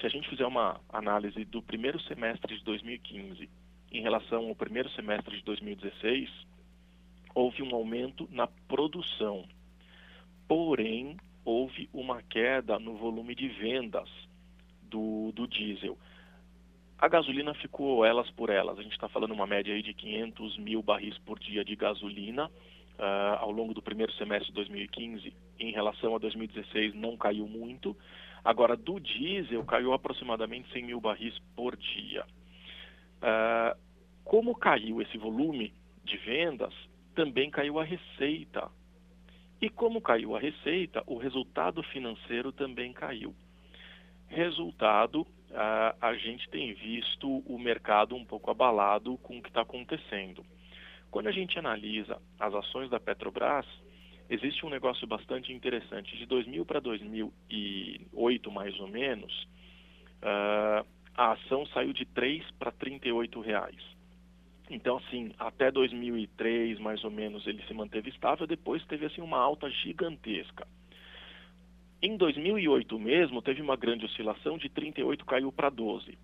[0.00, 3.48] se a gente fizer uma análise do primeiro semestre de 2015
[3.92, 6.30] em relação ao primeiro semestre de 2016,
[7.34, 9.44] houve um aumento na produção.
[10.48, 14.08] Porém, houve uma queda no volume de vendas
[14.82, 15.98] do, do diesel.
[16.98, 18.78] A gasolina ficou elas por elas.
[18.78, 22.46] A gente está falando uma média aí de 500 mil barris por dia de gasolina
[22.46, 25.32] uh, ao longo do primeiro semestre de 2015.
[25.58, 27.96] Em relação a 2016, não caiu muito.
[28.44, 32.24] Agora, do diesel, caiu aproximadamente 100 mil barris por dia.
[33.18, 33.78] Uh,
[34.24, 35.74] como caiu esse volume
[36.04, 36.72] de vendas,
[37.14, 38.70] também caiu a receita.
[39.60, 43.34] E como caiu a receita, o resultado financeiro também caiu.
[44.28, 49.60] Resultado, uh, a gente tem visto o mercado um pouco abalado com o que está
[49.60, 50.44] acontecendo.
[51.10, 53.66] Quando a gente analisa as ações da Petrobras,
[54.30, 56.16] existe um negócio bastante interessante.
[56.16, 59.46] De 2000 para 2008, mais ou menos,
[60.22, 63.90] uh, a ação saiu de 3 para 38 reais.
[64.70, 69.38] Então, assim, até 2003, mais ou menos, ele se manteve estável, depois teve, assim, uma
[69.38, 70.66] alta gigantesca.
[72.00, 76.16] Em 2008 mesmo, teve uma grande oscilação, de 38 caiu para 12.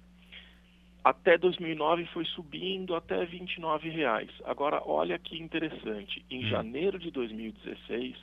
[1.06, 4.28] Até 2009 foi subindo até 29 reais.
[4.44, 6.26] Agora, olha que interessante.
[6.28, 6.48] Em hum.
[6.48, 8.16] janeiro de 2016,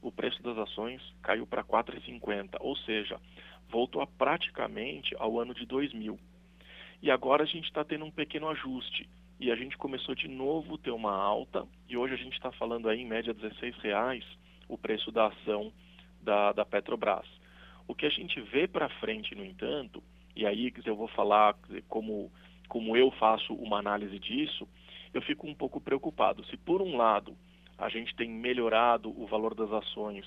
[0.00, 3.20] o preço das ações caiu para R$ 4,50, ou seja,
[3.68, 6.18] voltou a praticamente ao ano de 2000.
[7.02, 9.06] E agora a gente está tendo um pequeno ajuste.
[9.38, 12.50] E a gente começou de novo a ter uma alta, e hoje a gente está
[12.50, 14.24] falando aí em média 16 reais
[14.70, 15.70] o preço da ação
[16.22, 17.28] da, da Petrobras.
[17.86, 20.02] O que a gente vê para frente, no entanto,
[20.34, 21.54] e aí eu vou falar
[21.88, 22.30] como,
[22.68, 24.66] como eu faço uma análise disso,
[25.12, 26.44] eu fico um pouco preocupado.
[26.46, 27.36] Se por um lado
[27.78, 30.24] a gente tem melhorado o valor das ações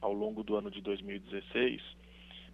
[0.00, 1.82] ao longo do ano de 2016,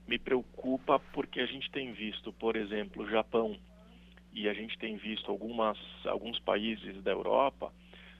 [0.06, 3.56] me preocupa porque a gente tem visto, por exemplo, o Japão
[4.32, 7.72] e a gente tem visto algumas, alguns países da Europa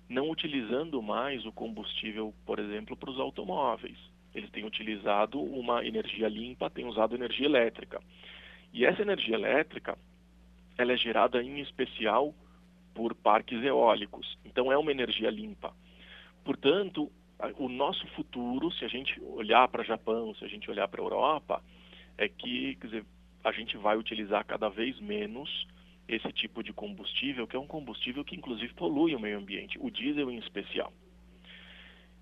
[0.09, 3.97] não utilizando mais o combustível, por exemplo, para os automóveis.
[4.35, 8.01] Eles têm utilizado uma energia limpa, têm usado energia elétrica.
[8.73, 9.99] E essa energia elétrica,
[10.79, 12.35] ela é gerada em especial
[12.95, 14.39] por parques eólicos.
[14.45, 15.75] Então é uma energia limpa.
[16.45, 17.11] Portanto,
[17.59, 21.01] o nosso futuro, se a gente olhar para o Japão, se a gente olhar para
[21.01, 21.63] a Europa,
[22.17, 23.05] é que dizer,
[23.43, 25.67] a gente vai utilizar cada vez menos
[26.09, 29.91] esse tipo de combustível, que é um combustível que inclusive polui o meio ambiente, o
[29.91, 30.93] diesel em especial.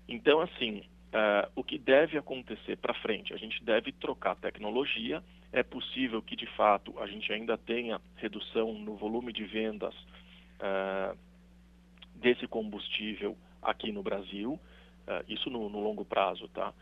[0.07, 3.33] Então, assim, uh, o que deve acontecer para frente?
[3.33, 8.73] A gente deve trocar tecnologia é possível que, de fato, a gente ainda tenha redução
[8.73, 9.93] no volume de vendas
[10.59, 11.17] uh,
[12.15, 16.73] desse combustível aqui no Brasil, uh, isso no, no, longo prazo, tá?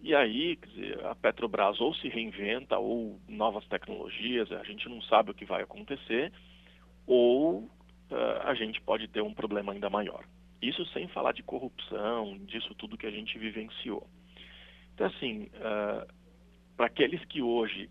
[0.00, 5.30] E aí, dizer, a Petrobras ou se reinventa ou novas tecnologias, a gente não sabe
[5.30, 6.32] o que vai acontecer,
[7.06, 7.68] ou uh,
[8.44, 10.24] a gente pode ter um problema ainda maior.
[10.62, 14.08] Isso sem falar de corrupção, disso tudo que a gente vivenciou.
[14.94, 15.50] Então, assim,
[16.74, 17.90] para aqueles que hoje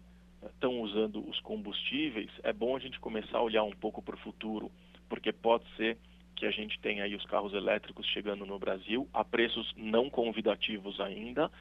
[0.50, 4.20] estão usando os combustíveis, é bom a gente começar a olhar um pouco para o
[4.20, 4.72] futuro,
[5.10, 5.98] porque pode ser
[6.36, 11.00] que a gente tenha aí os carros elétricos chegando no Brasil a preços não convidativos
[11.00, 11.52] ainda,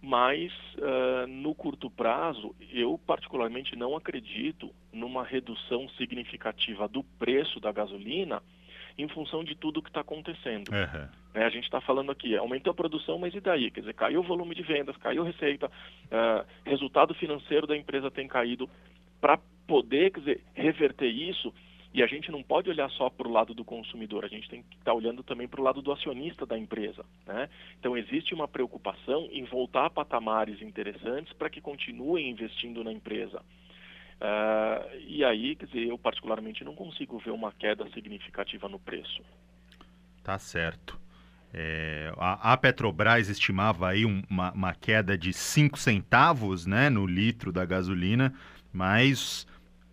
[0.00, 7.70] mas uh, no curto prazo eu particularmente não acredito numa redução significativa do preço da
[7.70, 8.42] gasolina
[9.02, 10.68] em função de tudo que está acontecendo.
[10.70, 11.08] Uhum.
[11.34, 13.70] Né, a gente está falando aqui, aumentou a produção, mas e daí?
[13.70, 18.10] Quer dizer, caiu o volume de vendas, caiu a receita, uh, resultado financeiro da empresa
[18.10, 18.68] tem caído.
[19.20, 21.52] Para poder, quer dizer, reverter isso,
[21.92, 24.62] e a gente não pode olhar só para o lado do consumidor, a gente tem
[24.62, 27.04] que estar tá olhando também para o lado do acionista da empresa.
[27.26, 27.48] Né?
[27.78, 33.42] Então, existe uma preocupação em voltar a patamares interessantes para que continuem investindo na empresa.
[34.20, 39.22] Uh, e aí, quer dizer, eu particularmente não consigo ver uma queda significativa no preço.
[40.22, 41.00] Tá certo.
[41.52, 47.06] É, a, a, Petrobras estimava aí um, uma, uma, queda de 5 centavos né, no
[47.06, 48.32] litro da gasolina,
[48.72, 49.46] mas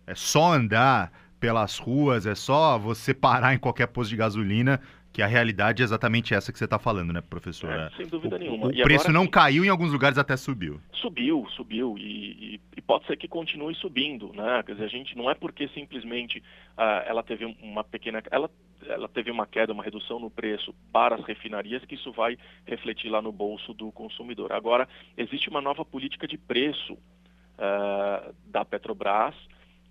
[0.06, 1.10] é só andar
[1.40, 4.80] pelas ruas, é só você parar em qualquer posto de gasolina
[5.18, 7.90] que a realidade é exatamente essa que você está falando, né, professora?
[7.92, 8.68] É, sem dúvida o, nenhuma.
[8.68, 10.80] O e preço agora, não caiu, em alguns lugares até subiu.
[10.92, 14.62] Subiu, subiu, e, e, e, pode ser que continue subindo, né?
[14.64, 18.22] Quer dizer, a gente não é porque simplesmente uh, ela teve uma pequena...
[18.30, 18.48] Ela,
[18.86, 23.10] ela teve uma queda, uma redução no preço para as refinarias, que isso vai refletir
[23.10, 24.52] lá no bolso do consumidor.
[24.52, 29.34] Agora, existe uma nova política de preço uh, da Petrobras,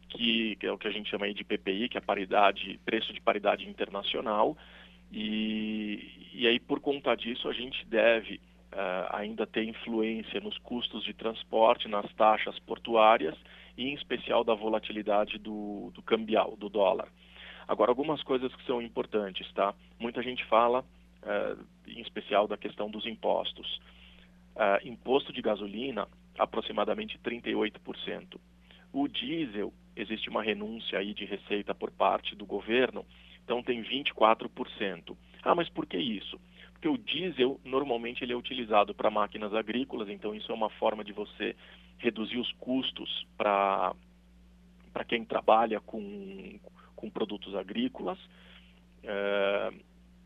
[0.07, 2.79] que, que, é o que a gente chama aí de PPI, que é a paridade,
[2.85, 4.55] preço de paridade internacional,
[5.11, 8.35] e, e aí por conta disso a gente deve
[8.73, 13.35] uh, ainda ter influência nos custos de transporte, nas taxas portuárias
[13.77, 17.07] e em especial da volatilidade do, do cambial, do dólar.
[17.67, 19.73] Agora, algumas coisas que são importantes, tá?
[19.99, 20.85] Muita gente fala,
[21.23, 23.79] uh, em especial da questão dos impostos.
[24.55, 28.39] Uh, imposto de gasolina, aproximadamente 38%.
[28.93, 33.05] O diesel, existe uma renúncia aí de receita por parte do governo,
[33.47, 35.15] então tem 24%.
[35.41, 36.37] Ah, mas por que isso?
[36.73, 41.01] Porque o diesel normalmente ele é utilizado para máquinas agrícolas, então isso é uma forma
[41.01, 41.55] de você
[41.97, 43.95] reduzir os custos para
[44.91, 46.59] para quem trabalha com,
[46.95, 48.17] com produtos agrícolas.
[49.03, 49.71] É,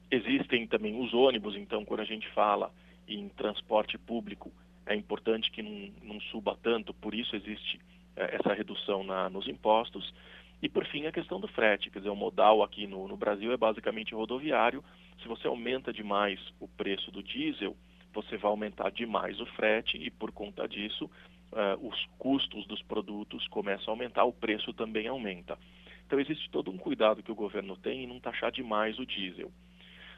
[0.10, 2.72] existem também os ônibus, então quando a gente fala
[3.06, 4.50] em transporte público,
[4.86, 7.80] é importante que não, não suba tanto, por isso existe
[8.16, 10.14] é, essa redução na, nos impostos.
[10.62, 13.52] E por fim a questão do frete, quer dizer, o modal aqui no, no Brasil
[13.52, 14.84] é basicamente rodoviário.
[15.22, 17.76] Se você aumenta demais o preço do diesel,
[18.14, 23.48] você vai aumentar demais o frete e por conta disso uh, os custos dos produtos
[23.48, 25.58] começam a aumentar, o preço também aumenta.
[26.06, 29.52] Então existe todo um cuidado que o governo tem em não taxar demais o diesel.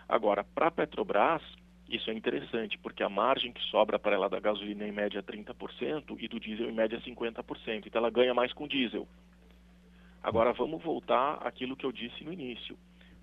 [0.09, 1.41] Agora, para a Petrobras,
[1.87, 5.21] isso é interessante, porque a margem que sobra para ela da gasolina é em média
[5.21, 7.83] 30% e do diesel em média 50%.
[7.85, 9.07] Então ela ganha mais com diesel.
[10.23, 12.77] Agora vamos voltar àquilo que eu disse no início.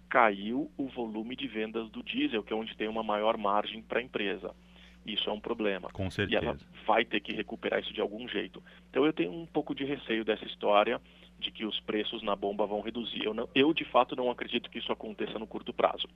[0.09, 4.01] Caiu o volume de vendas do diesel, que é onde tem uma maior margem para
[4.01, 4.55] a empresa.
[5.07, 5.89] Isso é um problema.
[5.91, 6.45] Com certeza.
[6.45, 8.63] E ela vai ter que recuperar isso de algum jeito.
[8.91, 11.01] Então eu tenho um pouco de receio dessa história
[11.39, 13.25] de que os preços na bomba vão reduzir.
[13.25, 16.07] Eu, não, eu de fato não acredito que isso aconteça no curto prazo.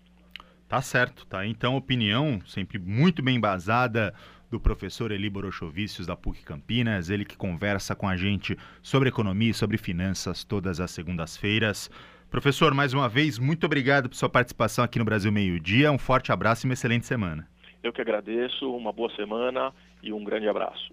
[0.75, 1.47] Tá certo, tá?
[1.47, 4.13] Então, opinião sempre muito bem embasada
[4.51, 9.53] do professor Eli Borochovicius da PUC Campinas, ele que conversa com a gente sobre economia
[9.53, 11.89] e sobre finanças todas as segundas-feiras.
[12.29, 15.93] Professor, mais uma vez, muito obrigado por sua participação aqui no Brasil Meio Dia.
[15.93, 17.49] Um forte abraço e uma excelente semana.
[17.81, 20.93] Eu que agradeço, uma boa semana e um grande abraço.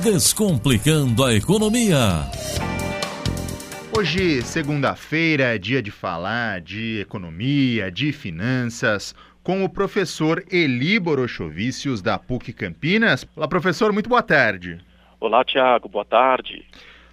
[0.00, 2.22] Descomplicando a economia.
[3.96, 12.02] Hoje, segunda-feira, é dia de falar de economia, de finanças, com o professor Eli Borochovicius,
[12.02, 13.26] da PUC Campinas.
[13.34, 14.78] Olá, professor, muito boa tarde.
[15.18, 16.62] Olá, Tiago, boa tarde.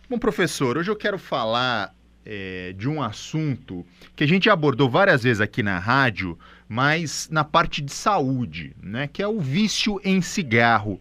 [0.10, 5.24] Bom, professor, hoje eu quero falar é, de um assunto que a gente abordou várias
[5.24, 10.22] vezes aqui na rádio, mas na parte de saúde, né, que é o vício em
[10.22, 11.00] cigarro.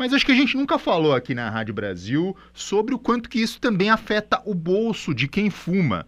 [0.00, 3.38] Mas acho que a gente nunca falou aqui na Rádio Brasil sobre o quanto que
[3.38, 6.06] isso também afeta o bolso de quem fuma.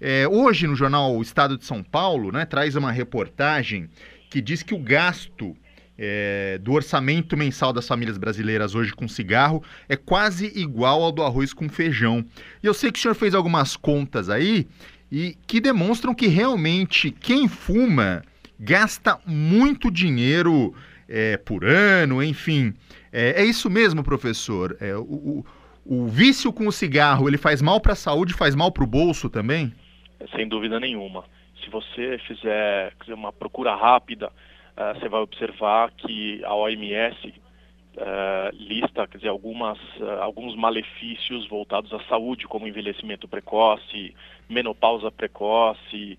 [0.00, 3.90] É, hoje, no jornal Estado de São Paulo, né, traz uma reportagem
[4.30, 5.54] que diz que o gasto
[5.98, 11.22] é, do orçamento mensal das famílias brasileiras hoje com cigarro é quase igual ao do
[11.22, 12.24] arroz com feijão.
[12.62, 14.66] E eu sei que o senhor fez algumas contas aí
[15.12, 18.22] e que demonstram que realmente quem fuma
[18.58, 20.74] gasta muito dinheiro
[21.06, 22.72] é, por ano, enfim.
[23.14, 24.76] É, é isso mesmo, professor?
[24.80, 25.44] É, o, o,
[25.86, 28.86] o, vício com o cigarro, ele faz mal para a saúde, faz mal para o
[28.88, 29.72] bolso também?
[30.34, 31.24] Sem dúvida nenhuma.
[31.62, 34.26] Se você fizer uma procura rápida,
[34.76, 37.32] uh, você vai observar que a OMS uh,
[37.98, 44.12] é, lista quer dizer, algumas, uh, alguns malefícios voltados à saúde, como envelhecimento precoce,
[44.48, 46.18] menopausa precoce,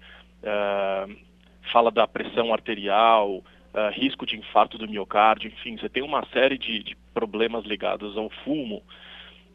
[1.73, 3.43] fala da pressão arterial,
[3.75, 8.17] uh, risco de infarto do miocárdio, enfim, você tem uma série de, de problemas ligados
[8.17, 8.81] ao fumo.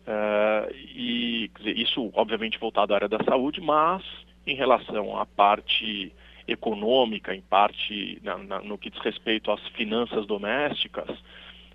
[0.03, 4.03] Uh, e dizer, isso, obviamente, voltado à área da saúde, mas
[4.47, 6.13] em relação à parte
[6.47, 11.09] econômica, em parte na, na, no que diz respeito às finanças domésticas,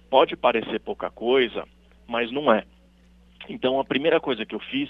[0.09, 1.65] pode parecer pouca coisa,
[2.07, 2.65] mas não é.
[3.47, 4.89] Então, a primeira coisa que eu fiz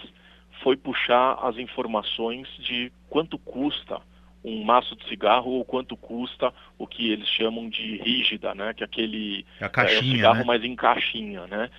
[0.63, 4.01] foi puxar as informações de quanto custa
[4.46, 8.74] um maço de cigarro ou quanto custa o que eles chamam de rígida, né?
[8.74, 10.43] Que é aquele a caixinha, é, o cigarro né?
[10.43, 11.70] mais em caixinha, né?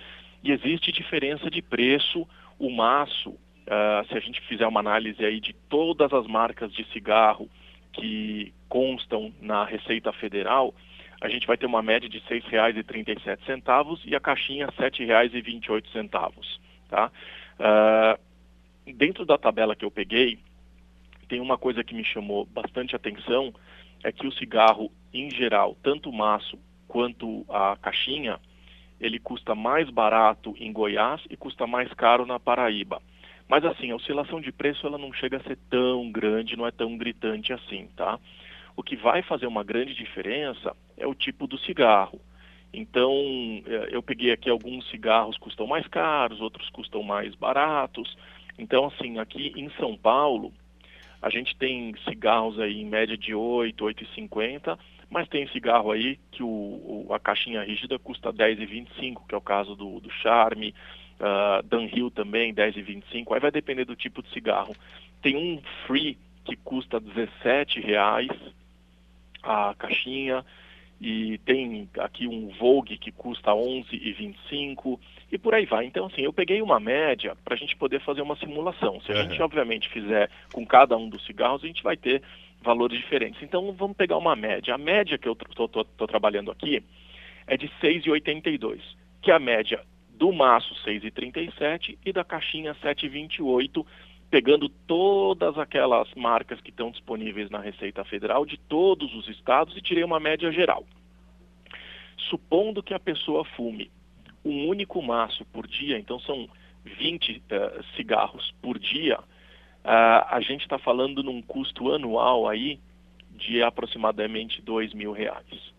[0.43, 2.27] E existe diferença de preço.
[2.59, 6.83] O maço, uh, se a gente fizer uma análise aí de todas as marcas de
[6.91, 7.49] cigarro
[7.93, 10.73] que constam na Receita Federal,
[11.21, 16.59] a gente vai ter uma média de R$ 6,37 e a caixinha R$ 7,28.
[16.89, 17.11] Tá?
[17.59, 20.39] Uh, dentro da tabela que eu peguei,
[21.27, 23.53] tem uma coisa que me chamou bastante atenção,
[24.03, 26.57] é que o cigarro, em geral, tanto o maço
[26.87, 28.39] quanto a caixinha,
[28.99, 33.01] ele custa mais barato em Goiás e custa mais caro na Paraíba.
[33.47, 36.71] Mas assim, a oscilação de preço ela não chega a ser tão grande, não é
[36.71, 38.19] tão gritante assim, tá?
[38.75, 42.19] O que vai fazer uma grande diferença é o tipo do cigarro.
[42.73, 43.11] Então,
[43.65, 48.17] eh, eu peguei aqui alguns cigarros custam mais caros, outros custam mais baratos.
[48.59, 50.53] Então, assim, aqui em São Paulo,
[51.21, 54.77] a gente tem cigarros aí em média de 8, 8,50,
[55.09, 59.75] mas tem cigarro aí que o, a caixinha rígida custa 10,25, que é o caso
[59.75, 60.73] do, do Charme,
[61.19, 64.75] uh, Dunhill também, 10,25, aí vai depender do tipo de cigarro.
[65.21, 68.29] Tem um Free que custa 17 reais
[69.43, 70.45] a caixinha,
[70.99, 74.99] e tem aqui um Vogue que custa 11,25
[75.31, 75.85] e por aí vai.
[75.85, 79.01] Então, assim, eu peguei uma média para a gente poder fazer uma simulação.
[79.01, 79.29] Se a uhum.
[79.29, 82.21] gente, obviamente, fizer com cada um dos cigarros, a gente vai ter
[82.61, 83.41] valores diferentes.
[83.43, 84.73] Então, vamos pegar uma média.
[84.73, 86.83] A média que eu estou trabalhando aqui
[87.45, 88.79] é de 6,82,
[89.21, 93.85] que é a média do maço 6,37 e da caixinha 7,28,
[94.29, 99.81] pegando todas aquelas marcas que estão disponíveis na Receita Federal de todos os estados e
[99.81, 100.85] tirei uma média geral.
[102.29, 103.91] Supondo que a pessoa fume
[104.47, 106.47] um único maço por dia, então são
[106.83, 112.79] 20 uh, eh, cigarros por dia, uh, a gente está falando num custo anual aí
[113.31, 115.73] de aproximadamente 2 mil reais.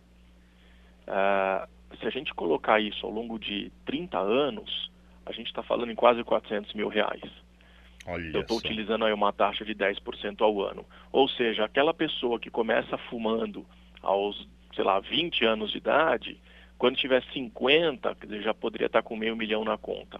[1.07, 1.67] Uh,
[1.99, 4.91] se a gente colocar isso ao longo de 30 anos,
[5.25, 7.21] a gente está falando em quase 400 mil reais.
[8.05, 10.85] Olha eu estou utilizando aí uma taxa de 10% ao ano.
[11.11, 13.65] Ou seja, aquela pessoa que começa fumando
[14.01, 16.39] aos, sei lá, 20 anos de idade,
[16.79, 20.19] quando tiver 50, quer dizer, já poderia estar com meio milhão na conta.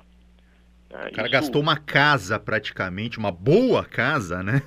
[0.90, 1.32] É, o cara isso...
[1.32, 4.62] gastou uma casa praticamente, uma boa casa, né?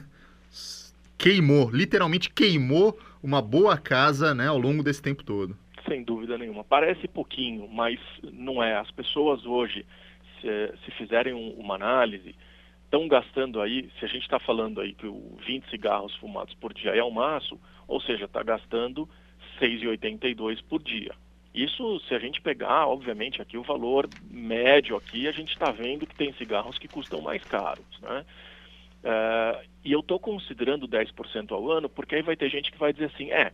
[1.18, 5.56] Queimou, literalmente queimou uma boa casa né, ao longo desse tempo todo.
[5.86, 6.64] Sem dúvida nenhuma.
[6.64, 8.74] Parece pouquinho, mas não é.
[8.76, 9.84] As pessoas hoje,
[10.40, 10.48] se,
[10.84, 12.34] se fizerem um, uma análise,
[12.84, 16.72] estão gastando aí, se a gente está falando aí que o 20 cigarros fumados por
[16.72, 19.08] dia é o maço, ou seja, está gastando
[19.60, 21.14] 6,82 por dia.
[21.54, 26.06] Isso, se a gente pegar, obviamente, aqui o valor médio aqui, a gente está vendo
[26.06, 28.24] que tem cigarros que custam mais caros, né?
[29.04, 32.92] Uh, e eu estou considerando 10% ao ano, porque aí vai ter gente que vai
[32.92, 33.52] dizer assim, é,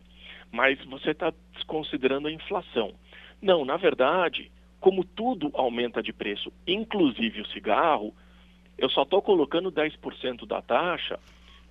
[0.51, 2.93] mas você está desconsiderando a inflação.
[3.41, 8.13] Não, na verdade, como tudo aumenta de preço, inclusive o cigarro,
[8.77, 11.19] eu só estou colocando 10% da taxa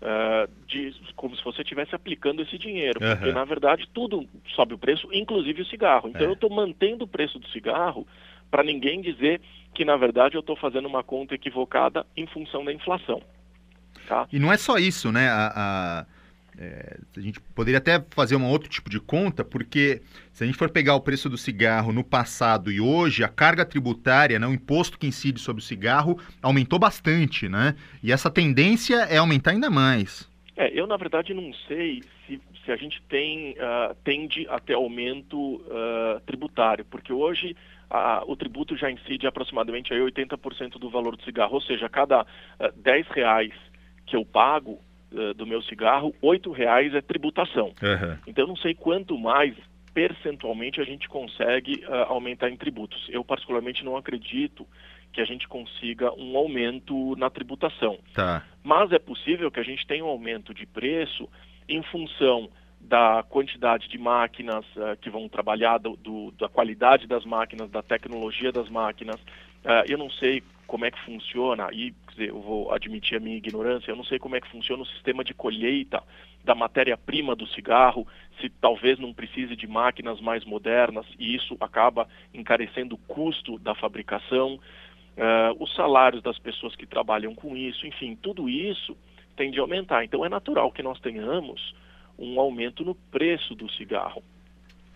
[0.03, 3.16] uh, de, como se você estivesse aplicando esse dinheiro, uhum.
[3.16, 6.09] porque na verdade tudo sobe o preço, inclusive o cigarro.
[6.09, 6.26] Então é.
[6.26, 8.07] eu estou mantendo o preço do cigarro
[8.51, 9.40] para ninguém dizer
[9.74, 13.22] que na verdade eu estou fazendo uma conta equivocada em função da inflação.
[14.07, 14.26] Tá?
[14.32, 15.28] E não é só isso, né?
[15.28, 15.53] A,
[16.01, 16.07] a
[16.61, 20.02] é, a gente poderia até fazer um outro tipo de conta, porque
[20.32, 23.64] se a gente for pegar o preço do cigarro no passado e hoje, a carga
[23.64, 27.76] tributária, né, o imposto que incide sobre o cigarro, aumentou bastante, né?
[28.02, 30.28] E essa tendência é aumentar ainda mais.
[30.56, 34.74] É, eu na verdade não sei se, se a gente tem, uh, tende a ter
[34.74, 37.54] aumento uh, tributário, porque hoje
[37.88, 41.88] uh, o tributo já incide aproximadamente aí 80% do valor do cigarro, ou seja, a
[41.88, 43.52] cada uh, 10 reais
[44.04, 44.80] que eu pago,
[45.36, 47.68] do meu cigarro, oito reais é tributação.
[47.82, 48.18] Uhum.
[48.26, 49.54] Então eu não sei quanto mais
[49.98, 53.09] percentualmente a gente consegue uh, aumentar em tributos.
[53.11, 54.64] Eu particularmente não acredito
[55.12, 57.98] que a gente consiga um aumento na tributação.
[58.14, 58.44] Tá.
[58.62, 61.28] Mas é possível que a gente tenha um aumento de preço
[61.68, 62.48] em função
[62.80, 67.82] da quantidade de máquinas uh, que vão trabalhar, do, do, da qualidade das máquinas, da
[67.82, 69.20] tecnologia das máquinas.
[69.68, 73.36] Uh, eu não sei como é que funciona, e dizer, eu vou admitir a minha
[73.36, 76.02] ignorância, eu não sei como é que funciona o sistema de colheita
[76.42, 78.06] da matéria-prima do cigarro,
[78.40, 83.74] se talvez não precise de máquinas mais modernas e isso acaba encarecendo o custo da
[83.74, 88.96] fabricação, uh, os salários das pessoas que trabalham com isso, enfim, tudo isso
[89.36, 90.04] tende a aumentar.
[90.04, 91.74] Então é natural que nós tenhamos
[92.18, 94.22] um aumento no preço do cigarro.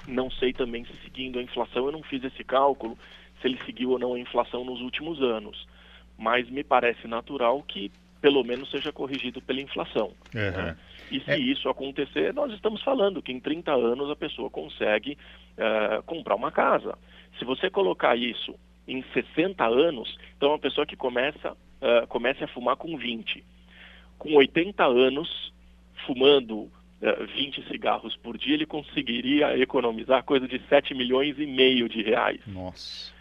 [0.08, 2.98] Não sei também se seguindo a inflação, eu não fiz esse cálculo,
[3.42, 5.66] se ele seguiu ou não a inflação nos últimos anos.
[6.16, 7.90] Mas me parece natural que
[8.22, 10.12] pelo menos seja corrigido pela inflação.
[10.32, 10.50] Uhum.
[10.62, 10.76] Né?
[11.10, 11.38] E se é...
[11.38, 15.18] isso acontecer, nós estamos falando que em 30 anos a pessoa consegue
[15.58, 16.96] uh, comprar uma casa.
[17.38, 18.54] Se você colocar isso
[18.86, 23.44] em 60 anos, então uma pessoa que começa, uh, começa a fumar com 20.
[24.18, 25.52] Com 80 anos,
[26.06, 26.70] fumando uh,
[27.02, 32.02] eh, 20 cigarros por dia, ele conseguiria economizar coisa de 7 milhões e meio de
[32.02, 32.40] reais.
[32.46, 33.12] Nossa.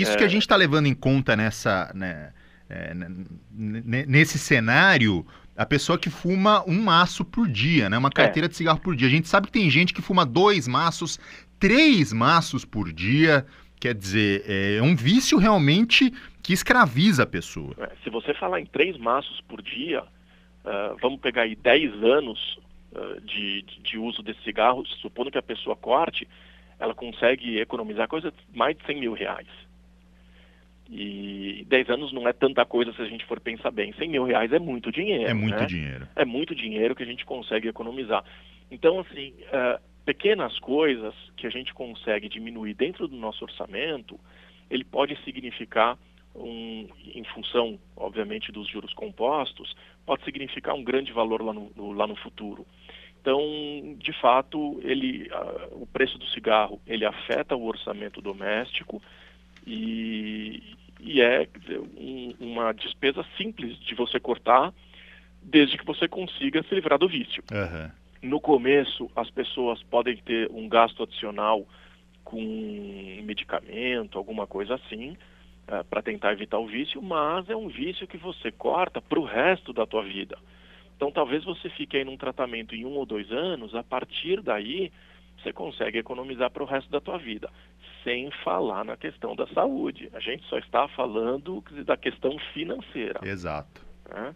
[0.00, 0.16] Isso é...
[0.16, 2.32] que a gente está levando em conta nessa, né,
[2.68, 2.94] é,
[3.52, 5.26] nesse cenário,
[5.56, 7.96] a pessoa que fuma um maço por dia, né?
[7.96, 8.48] Uma carteira é.
[8.48, 9.06] de cigarro por dia.
[9.06, 11.18] A gente sabe que tem gente que fuma dois maços,
[11.60, 13.46] três maços por dia.
[13.80, 16.10] Quer dizer, é um vício realmente
[16.42, 17.74] que escraviza a pessoa.
[17.78, 22.58] É, se você falar em três maços por dia, uh, vamos pegar aí 10 anos
[22.92, 26.26] uh, de, de uso desse cigarro, supondo que a pessoa corte,
[26.78, 29.46] ela consegue economizar coisa mais de 100 mil reais.
[30.90, 33.92] E 10 anos não é tanta coisa se a gente for pensar bem.
[33.94, 35.30] 100 mil reais é muito dinheiro.
[35.30, 35.66] É muito né?
[35.66, 36.08] dinheiro.
[36.14, 38.22] É muito dinheiro que a gente consegue economizar.
[38.70, 44.18] Então, assim, uh, pequenas coisas que a gente consegue diminuir dentro do nosso orçamento,
[44.70, 45.98] ele pode significar,
[46.34, 49.74] um, em função, obviamente, dos juros compostos,
[50.04, 52.66] pode significar um grande valor lá no, no lá no futuro.
[53.20, 53.40] Então,
[53.96, 59.00] de fato, ele, uh, o preço do cigarro ele afeta o orçamento doméstico
[59.66, 60.62] e,
[61.00, 64.72] e é dizer, um, uma despesa simples de você cortar,
[65.42, 67.42] desde que você consiga se livrar do vício.
[67.50, 67.90] Uhum.
[68.22, 71.66] No começo, as pessoas podem ter um gasto adicional
[72.22, 72.40] com
[73.22, 75.16] medicamento, alguma coisa assim, uh,
[75.68, 79.24] eh, para tentar evitar o vício, mas é um vício que você corta para o
[79.24, 80.38] resto da tua vida.
[80.96, 84.90] Então, talvez você fique aí num tratamento em um ou dois anos, a partir daí
[85.42, 87.50] você consegue economizar para o resto da tua vida
[88.04, 90.08] sem falar na questão da saúde.
[90.12, 93.18] A gente só está falando da questão financeira.
[93.22, 93.84] Exato.
[94.10, 94.34] É?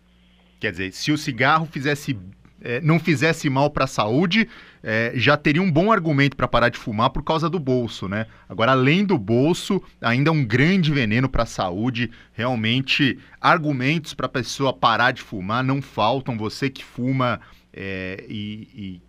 [0.59, 2.19] Quer dizer, se o cigarro fizesse
[2.61, 4.49] é, não fizesse mal para a saúde,
[4.83, 8.27] é, já teria um bom argumento para parar de fumar por causa do bolso, né?
[8.49, 12.11] Agora, além do bolso, ainda é um grande veneno para a saúde.
[12.33, 16.37] Realmente, argumentos para a pessoa parar de fumar não faltam.
[16.37, 17.41] Você que fuma
[17.73, 19.03] é, e, e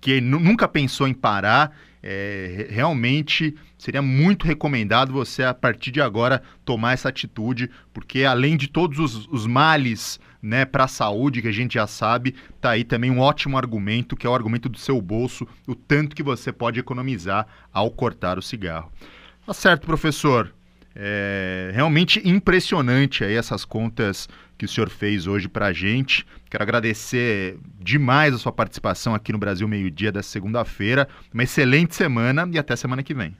[0.00, 6.42] que nunca pensou em parar, é, realmente seria muito recomendado você, a partir de agora,
[6.64, 11.48] tomar essa atitude, porque além de todos os, os males né, para a saúde, que
[11.48, 14.78] a gente já sabe, tá aí também um ótimo argumento, que é o argumento do
[14.78, 18.90] seu bolso, o tanto que você pode economizar ao cortar o cigarro.
[19.46, 20.54] Tá certo, professor.
[20.94, 24.28] É realmente impressionante aí essas contas
[24.60, 26.22] que o senhor fez hoje para a gente.
[26.50, 31.08] Quero agradecer demais a sua participação aqui no Brasil Meio Dia da segunda-feira.
[31.32, 33.34] Uma excelente semana e até semana que vem.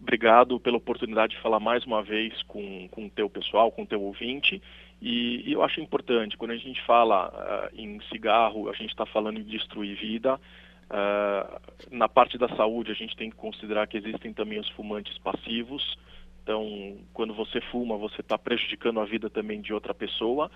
[0.00, 4.00] Obrigado pela oportunidade de falar mais uma vez com, o teu pessoal, com o teu
[4.00, 4.62] ouvinte.
[5.00, 9.04] E, e eu acho importante, quando a gente fala uh, em cigarro, a gente está
[9.04, 10.36] falando em destruir vida.
[10.36, 11.60] Uh,
[11.90, 15.98] na parte da saúde, a gente tem que considerar que existem também os fumantes passivos,
[16.42, 20.50] então, quando você fuma, você está prejudicando a vida também de outra pessoa.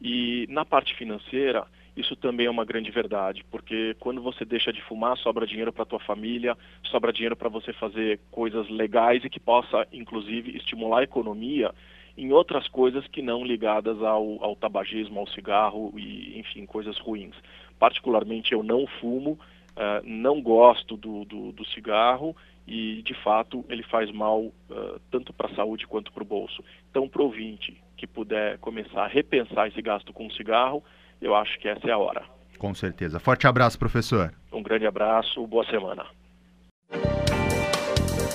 [0.00, 1.66] E na parte financeira,
[1.96, 5.84] isso também é uma grande verdade, porque quando você deixa de fumar, sobra dinheiro para
[5.84, 11.04] tua família, sobra dinheiro para você fazer coisas legais e que possa, inclusive, estimular a
[11.04, 11.72] economia
[12.16, 17.34] em outras coisas que não ligadas ao, ao tabagismo, ao cigarro e, enfim, coisas ruins.
[17.78, 22.36] Particularmente, eu não fumo, uh, não gosto do, do, do cigarro
[22.68, 26.62] e de fato ele faz mal uh, tanto para a saúde quanto para o bolso.
[26.90, 30.84] Então, para o ouvinte que puder começar a repensar esse gasto com cigarro,
[31.20, 32.22] eu acho que essa é a hora.
[32.58, 33.18] Com certeza.
[33.18, 34.34] Forte abraço, professor.
[34.52, 36.04] Um grande abraço, boa semana.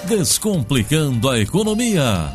[0.08, 2.34] Descomplicando a economia.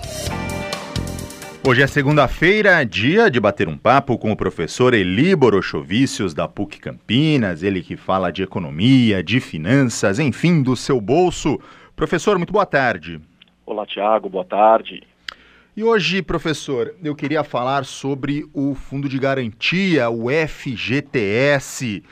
[1.67, 6.79] Hoje é segunda-feira, dia de bater um papo com o professor Eli Borochovicius, da PUC
[6.79, 11.61] Campinas, ele que fala de economia, de finanças, enfim, do seu bolso.
[11.99, 13.21] Professor, muito boa tarde.
[13.67, 15.03] Olá, Tiago, boa tarde.
[15.77, 22.05] E hoje, professor, eu queria falar sobre o Fundo de Garantia, o FGTS.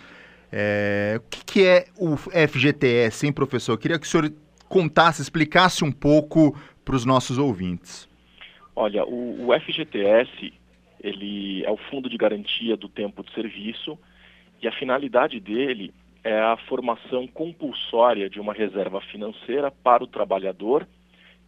[0.50, 1.20] É...
[1.24, 3.74] O que, que é o FGTS, hein, professor?
[3.74, 4.32] Eu queria que o senhor
[4.68, 8.08] contasse, explicasse um pouco para os nossos ouvintes.
[8.74, 10.52] Olha, o, o FGTS
[11.00, 13.96] ele é o Fundo de Garantia do Tempo de Serviço
[14.60, 15.94] e a finalidade dele
[16.26, 20.84] é a formação compulsória de uma reserva financeira para o trabalhador,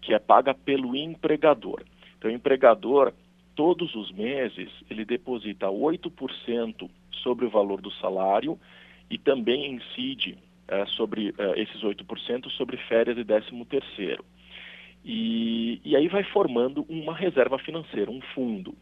[0.00, 1.82] que é paga pelo empregador.
[2.16, 3.12] Então, o empregador,
[3.56, 6.88] todos os meses, ele deposita 8%
[7.24, 8.56] sobre o valor do salário
[9.10, 14.24] e também incide é, sobre é, esses 8% sobre férias e décimo terceiro.
[15.04, 18.76] E, e aí vai formando uma reserva financeira, um fundo.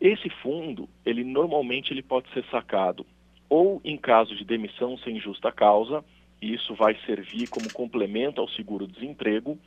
[0.00, 3.04] Esse fundo, ele normalmente ele pode ser sacado
[3.52, 6.02] ou em caso de demissão sem justa causa,
[6.40, 9.58] e isso vai servir como complemento ao seguro-desemprego,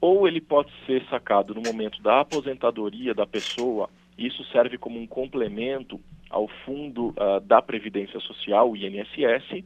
[0.00, 5.06] ou ele pode ser sacado no momento da aposentadoria da pessoa, isso serve como um
[5.06, 6.00] complemento
[6.30, 9.62] ao fundo uh, da Previdência Social, o INSS,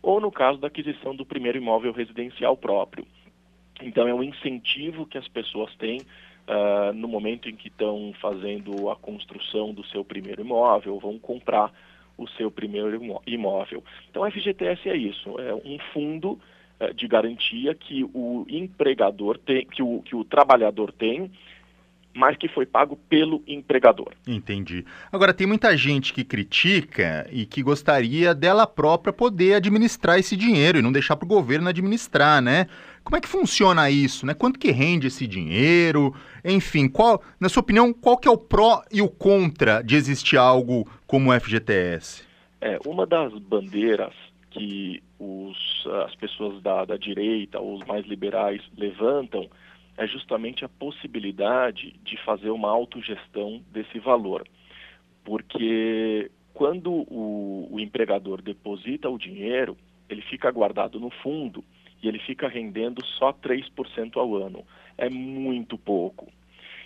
[0.00, 3.04] ou no caso da aquisição do primeiro imóvel residencial próprio.
[3.82, 8.88] Então, é um incentivo que as pessoas têm uh, no momento em que estão fazendo
[8.88, 11.72] a construção do seu primeiro imóvel, vão comprar
[12.16, 13.84] o seu primeiro imóvel.
[14.10, 16.38] Então, a FGTS é isso, é um fundo
[16.80, 21.30] uh, de garantia que o empregador tem, que o, que o trabalhador tem
[22.16, 24.12] mas que foi pago pelo empregador.
[24.26, 24.84] Entendi.
[25.12, 30.78] Agora, tem muita gente que critica e que gostaria dela própria poder administrar esse dinheiro
[30.78, 32.68] e não deixar para o governo administrar, né?
[33.06, 34.34] Como é que funciona isso, né?
[34.34, 36.12] Quanto que rende esse dinheiro?
[36.44, 40.36] Enfim, qual, na sua opinião, qual que é o pró e o contra de existir
[40.36, 42.26] algo como o FGTS?
[42.60, 44.12] É, uma das bandeiras
[44.50, 49.48] que os, as pessoas da, da direita, os mais liberais, levantam
[49.96, 54.44] é justamente a possibilidade de fazer uma autogestão desse valor.
[55.22, 59.76] Porque quando o, o, empregador deposita o dinheiro,
[60.08, 61.62] ele fica guardado no fundo
[62.02, 64.64] e ele fica rendendo só 3% ao ano.
[64.96, 66.28] É muito pouco.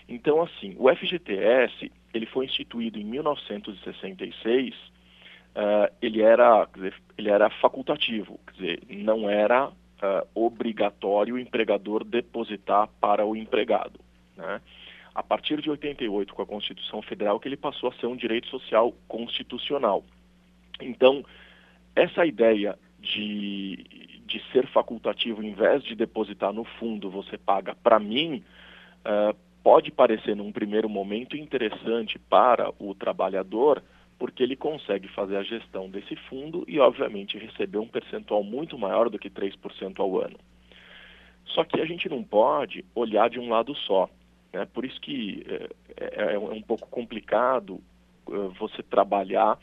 [0.09, 4.79] Então, assim, o FGTS, ele foi instituído em 1966, uh,
[5.55, 6.69] eh, ele, era,
[7.17, 14.01] ele era facultativo, quer dizer, não era uh, obrigatório o empregador depositar para o empregado.
[14.37, 14.61] Né?
[15.15, 18.49] A partir de 88, com a Constituição Federal, que ele passou a ser um direito
[18.49, 20.05] social constitucional.
[20.81, 21.25] Então,
[21.95, 23.85] essa ideia de,
[24.31, 28.45] de ser facultativo, em vez de depositar no fundo, você paga para mim,
[29.05, 33.83] uh, pode parecer num primeiro momento interessante para o trabalhador,
[34.18, 39.11] porque ele consegue fazer a gestão desse fundo e, obviamente, receber um percentual muito maior
[39.11, 40.39] do que 3% ao ano.
[41.47, 44.09] Só que a gente não pode olhar de um lado só.
[44.53, 44.66] Né?
[44.72, 45.45] Por isso que
[45.97, 47.81] é, é, é um pouco complicado
[48.28, 49.59] uh, você trabalhar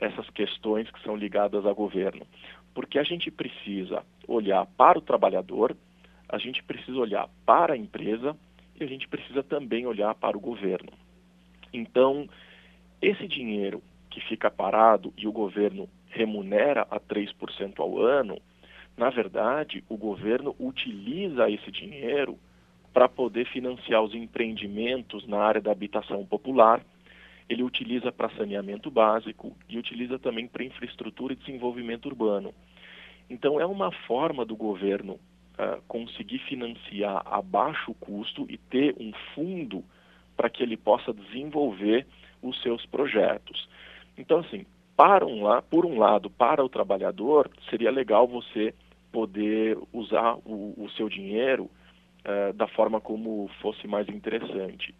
[0.00, 2.26] essas questões que são ligadas ao governo.
[2.80, 5.76] Porque a gente precisa olhar para o trabalhador,
[6.26, 8.34] a gente precisa olhar para a empresa
[8.74, 10.90] e a gente precisa também olhar para o governo.
[11.74, 12.26] Então,
[13.02, 18.40] esse dinheiro que fica parado e o governo remunera a 3% ao ano,
[18.96, 22.38] na verdade, o governo utiliza esse dinheiro
[22.94, 26.82] para poder financiar os empreendimentos na área da habitação popular,
[27.46, 32.54] ele utiliza para saneamento básico e utiliza também para infraestrutura e desenvolvimento urbano.
[33.30, 39.12] Então, é uma forma do governo uh, conseguir financiar a baixo custo e ter um
[39.34, 39.84] fundo
[40.36, 42.06] para que ele possa desenvolver
[42.42, 43.68] os seus projetos.
[44.18, 44.66] Então, assim,
[44.96, 48.74] para um la por um lado, para o trabalhador, seria legal você
[49.12, 54.94] poder usar o, o seu dinheiro uh, da forma como fosse mais interessante.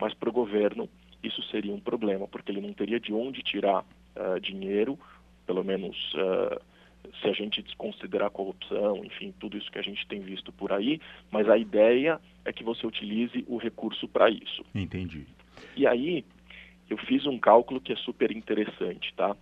[0.00, 0.88] Mas para o governo,
[1.22, 3.84] isso seria um problema, porque ele não teria de onde tirar
[4.16, 4.98] uh, dinheiro,
[5.46, 6.60] pelo menos uh,
[7.20, 10.72] se a gente desconsiderar a corrupção, enfim, tudo isso que a gente tem visto por
[10.72, 11.00] aí,
[11.30, 14.64] mas a ideia é que você utilize o recurso para isso.
[14.74, 15.26] Entendi.
[15.76, 16.24] E aí,
[16.88, 19.36] eu fiz um cálculo que é super interessante, tá?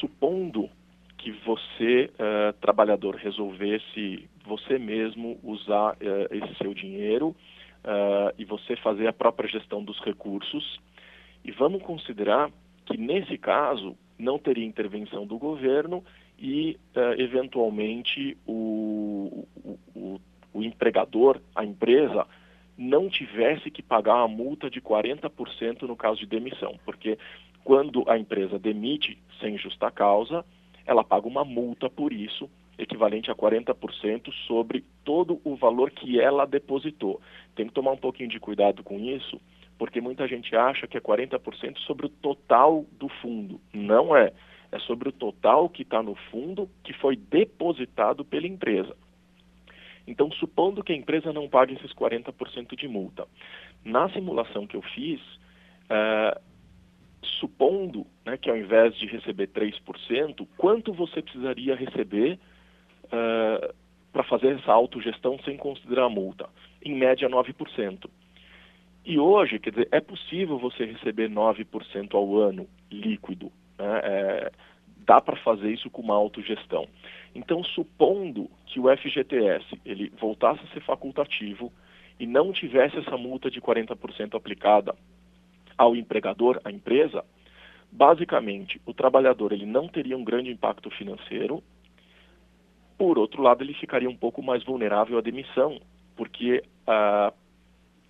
[0.00, 0.70] Supondo
[1.16, 8.76] que você, uh, trabalhador, resolvesse você mesmo usar uh, esse seu dinheiro uh, e você
[8.76, 10.80] fazer a própria gestão dos recursos,
[11.44, 12.50] e vamos considerar
[12.86, 16.04] que nesse caso não teria intervenção do governo
[16.38, 16.78] e,
[17.18, 20.20] eventualmente, o, o, o,
[20.54, 22.26] o empregador, a empresa,
[22.76, 27.18] não tivesse que pagar uma multa de 40% no caso de demissão, porque
[27.64, 30.44] quando a empresa demite sem justa causa,
[30.86, 36.46] ela paga uma multa por isso, equivalente a 40% sobre todo o valor que ela
[36.46, 37.20] depositou.
[37.56, 39.40] Tem que tomar um pouquinho de cuidado com isso,
[39.76, 43.60] porque muita gente acha que é 40% sobre o total do fundo.
[43.72, 44.32] Não é.
[44.70, 48.94] É sobre o total que está no fundo que foi depositado pela empresa.
[50.06, 53.26] Então, supondo que a empresa não pague esses 40% de multa.
[53.84, 56.40] Na simulação que eu fiz, uh,
[57.22, 62.38] supondo né, que ao invés de receber 3%, quanto você precisaria receber
[63.04, 63.74] uh,
[64.10, 66.48] para fazer essa autogestão sem considerar a multa?
[66.82, 68.08] Em média, 9%.
[69.04, 73.52] E hoje, quer dizer, é possível você receber 9% ao ano líquido.
[73.78, 74.00] Né?
[74.02, 74.52] É,
[75.06, 76.86] dá para fazer isso com uma autogestão.
[77.34, 81.72] Então, supondo que o FGTS ele voltasse a ser facultativo
[82.20, 84.94] e não tivesse essa multa de 40% aplicada
[85.76, 87.24] ao empregador, à empresa,
[87.90, 91.62] basicamente o trabalhador ele não teria um grande impacto financeiro.
[92.98, 95.80] Por outro lado, ele ficaria um pouco mais vulnerável à demissão,
[96.16, 97.32] porque uh,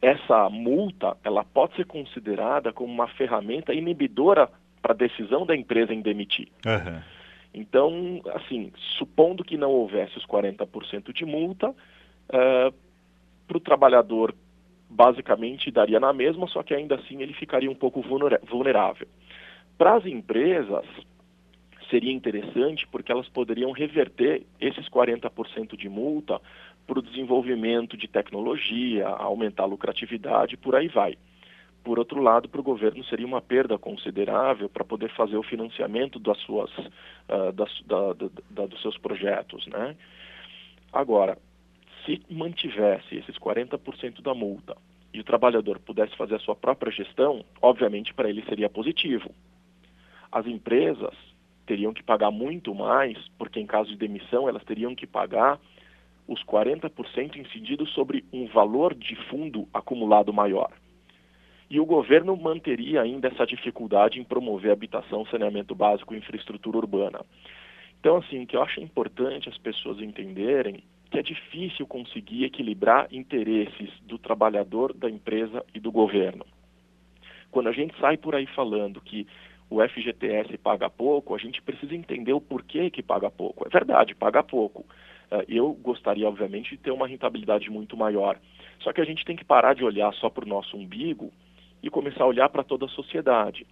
[0.01, 4.51] essa multa ela pode ser considerada como uma ferramenta inibidora
[4.89, 6.49] para a decisão da empresa em demitir.
[6.65, 7.01] Uhum.
[7.53, 12.75] Então, assim, supondo que não houvesse os 40% de multa, uh,
[13.47, 14.35] para o trabalhador
[14.89, 19.07] basicamente daria na mesma, só que ainda assim ele ficaria um pouco vulnerável.
[19.77, 20.87] Para as empresas,
[21.91, 26.41] seria interessante porque elas poderiam reverter esses 40% de multa
[26.87, 31.19] para o desenvolvimento de tecnologia, aumentar a lucratividade, por aí vai.
[31.89, 36.19] Por outro lado, para o governo seria uma perda considerável para poder fazer o financiamento
[36.19, 39.67] das suas, uh, das, da, da, da, dos seus projetos.
[39.69, 39.97] Né?
[40.93, 41.39] Agora,
[42.05, 44.77] se mantivesse esses 40% da multa
[45.15, 49.31] e o trabalhador pudesse fazer a sua própria gestão, obviamente para ele seria positivo.
[50.31, 51.15] As empresas
[51.65, 55.59] teriam que pagar muito mais, porque em caso de demissão elas teriam que pagar
[56.27, 60.71] os 40% incididos sobre um valor de fundo acumulado maior.
[61.71, 67.21] E o governo manteria ainda essa dificuldade em promover habitação, saneamento básico e infraestrutura urbana.
[68.01, 73.09] Então, assim, o que eu acho importante as pessoas entenderem que é difícil conseguir equilibrar
[73.11, 76.45] interesses do trabalhador, da empresa e do governo.
[77.51, 79.27] Quando a gente sai por aí falando que
[79.71, 83.67] o FGTS paga pouco, a gente precisa entender o porquê que paga pouco.
[83.67, 84.85] É verdade, paga pouco.
[85.31, 88.39] Eh, eu gostaria, obviamente, de ter uma rentabilidade muito maior.
[88.81, 91.33] Só que a gente tem que parar de olhar só para o nosso umbigo
[91.83, 93.67] e começar a olhar para toda a sociedade.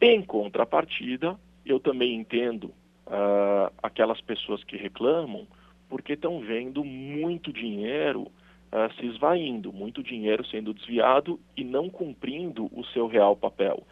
[0.00, 2.64] Em contrapartida, eu também entendo
[3.06, 5.46] uh, aquelas pessoas que reclamam
[5.88, 12.66] porque estão vendo muito dinheiro uh, se esvaindo, muito dinheiro sendo desviado e não cumprindo
[12.72, 13.82] o seu real papel.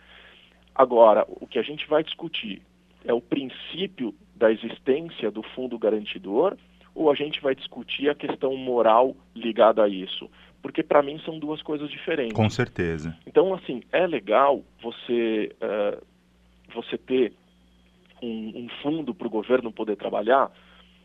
[0.75, 2.61] Agora, o que a gente vai discutir
[3.05, 6.57] é o princípio da existência do fundo garantidor
[6.95, 10.29] ou a gente vai discutir a questão moral ligada a isso?
[10.65, 12.33] Porque para mim são duas coisas diferentes.
[12.33, 13.15] Com certeza.
[13.27, 16.03] Então, assim, é legal você, uh,
[16.75, 17.35] você ter
[18.23, 20.51] um, um fundo para o governo poder trabalhar,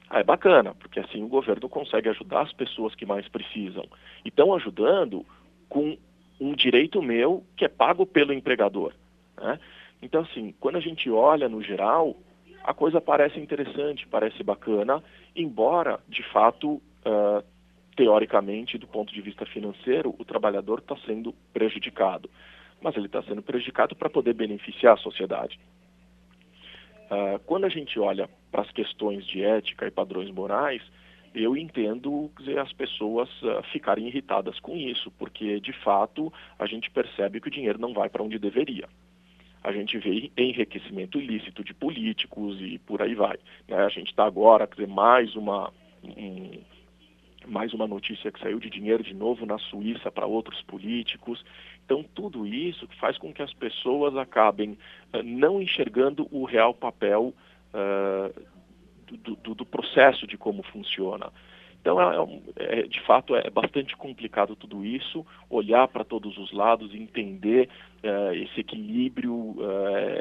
[0.10, 3.84] ah, é bacana, porque assim o governo consegue ajudar as pessoas que mais precisam.
[4.24, 5.26] E estão ajudando
[5.68, 5.98] com
[6.40, 8.94] um direito meu que é pago pelo empregador.
[9.36, 9.60] Né?
[10.02, 12.16] Então, assim, quando a gente olha no geral,
[12.64, 15.04] a coisa parece interessante, parece bacana,
[15.36, 17.44] embora, de fato, uh,
[18.00, 22.30] teoricamente, do ponto de vista financeiro, o trabalhador está sendo prejudicado.
[22.82, 25.60] Mas ele está sendo prejudicado para poder beneficiar a sociedade.
[27.12, 30.82] Uh, quando a gente olha para as questões de ética e padrões morais,
[31.36, 36.90] eu entendo dizer, as pessoas uh, ficarem irritadas com isso, porque de fato a gente
[36.90, 38.88] percebe que o dinheiro não vai para onde deveria.
[39.62, 43.38] A gente vê enriquecimento ilícito de políticos e por aí vai.
[43.68, 43.76] Né?
[43.76, 46.62] A gente está agora, quer dizer, mais uma, um,
[47.50, 51.44] mais uma notícia que saiu de dinheiro de novo na Suíça para outros políticos.
[51.86, 54.78] Então, tudo isso faz com que as pessoas acabem
[55.14, 57.34] uh, não enxergando o real papel
[57.74, 58.42] uh,
[59.08, 61.32] do, do, do, processo de como funciona.
[61.82, 62.16] Então, é,
[62.58, 67.70] é, é, de fato, é bastante complicado tudo isso, olhar para todos os lados, entender
[68.04, 69.56] uh, esse equilíbrio,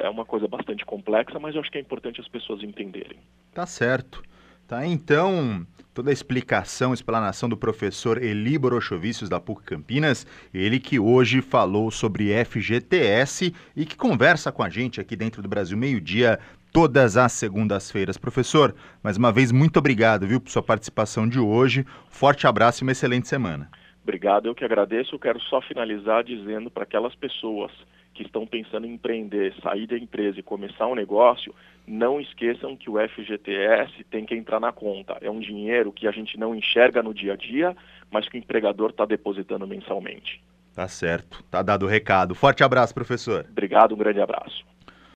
[0.03, 3.19] é uma coisa bastante complexa, mas eu acho que é importante as pessoas entenderem.
[3.53, 4.23] Tá certo.
[4.69, 10.99] Tá, então, toda a explicação, explanação do professor Eli Borochovicius da PUC Campinas, ele que
[10.99, 16.39] hoje falou sobre FGTS e que conversa com a gente aqui dentro do Brasil Meio-Dia
[16.71, 18.19] todas as segundas-feiras.
[18.19, 21.87] Professor, mais uma vez, muito obrigado, viu, por sua participação de hoje.
[22.11, 23.71] Forte abraço e uma excelente semana.
[24.03, 25.15] Obrigado, eu que agradeço.
[25.15, 27.73] Eu quero só finalizar dizendo para aquelas pessoas
[28.19, 31.55] que estão pensando em empreender, sair da empresa e começar um negócio,
[31.87, 35.17] não esqueçam que o FGTS tem que entrar na conta.
[35.21, 37.77] É um dinheiro que a gente não enxerga no dia a dia,
[38.11, 40.43] mas que o empregador está depositando mensalmente.
[40.75, 41.45] Tá certo.
[41.49, 42.35] Tá dado o recado.
[42.35, 43.47] Forte abraço, professor.
[43.49, 44.65] Obrigado, um grande abraço.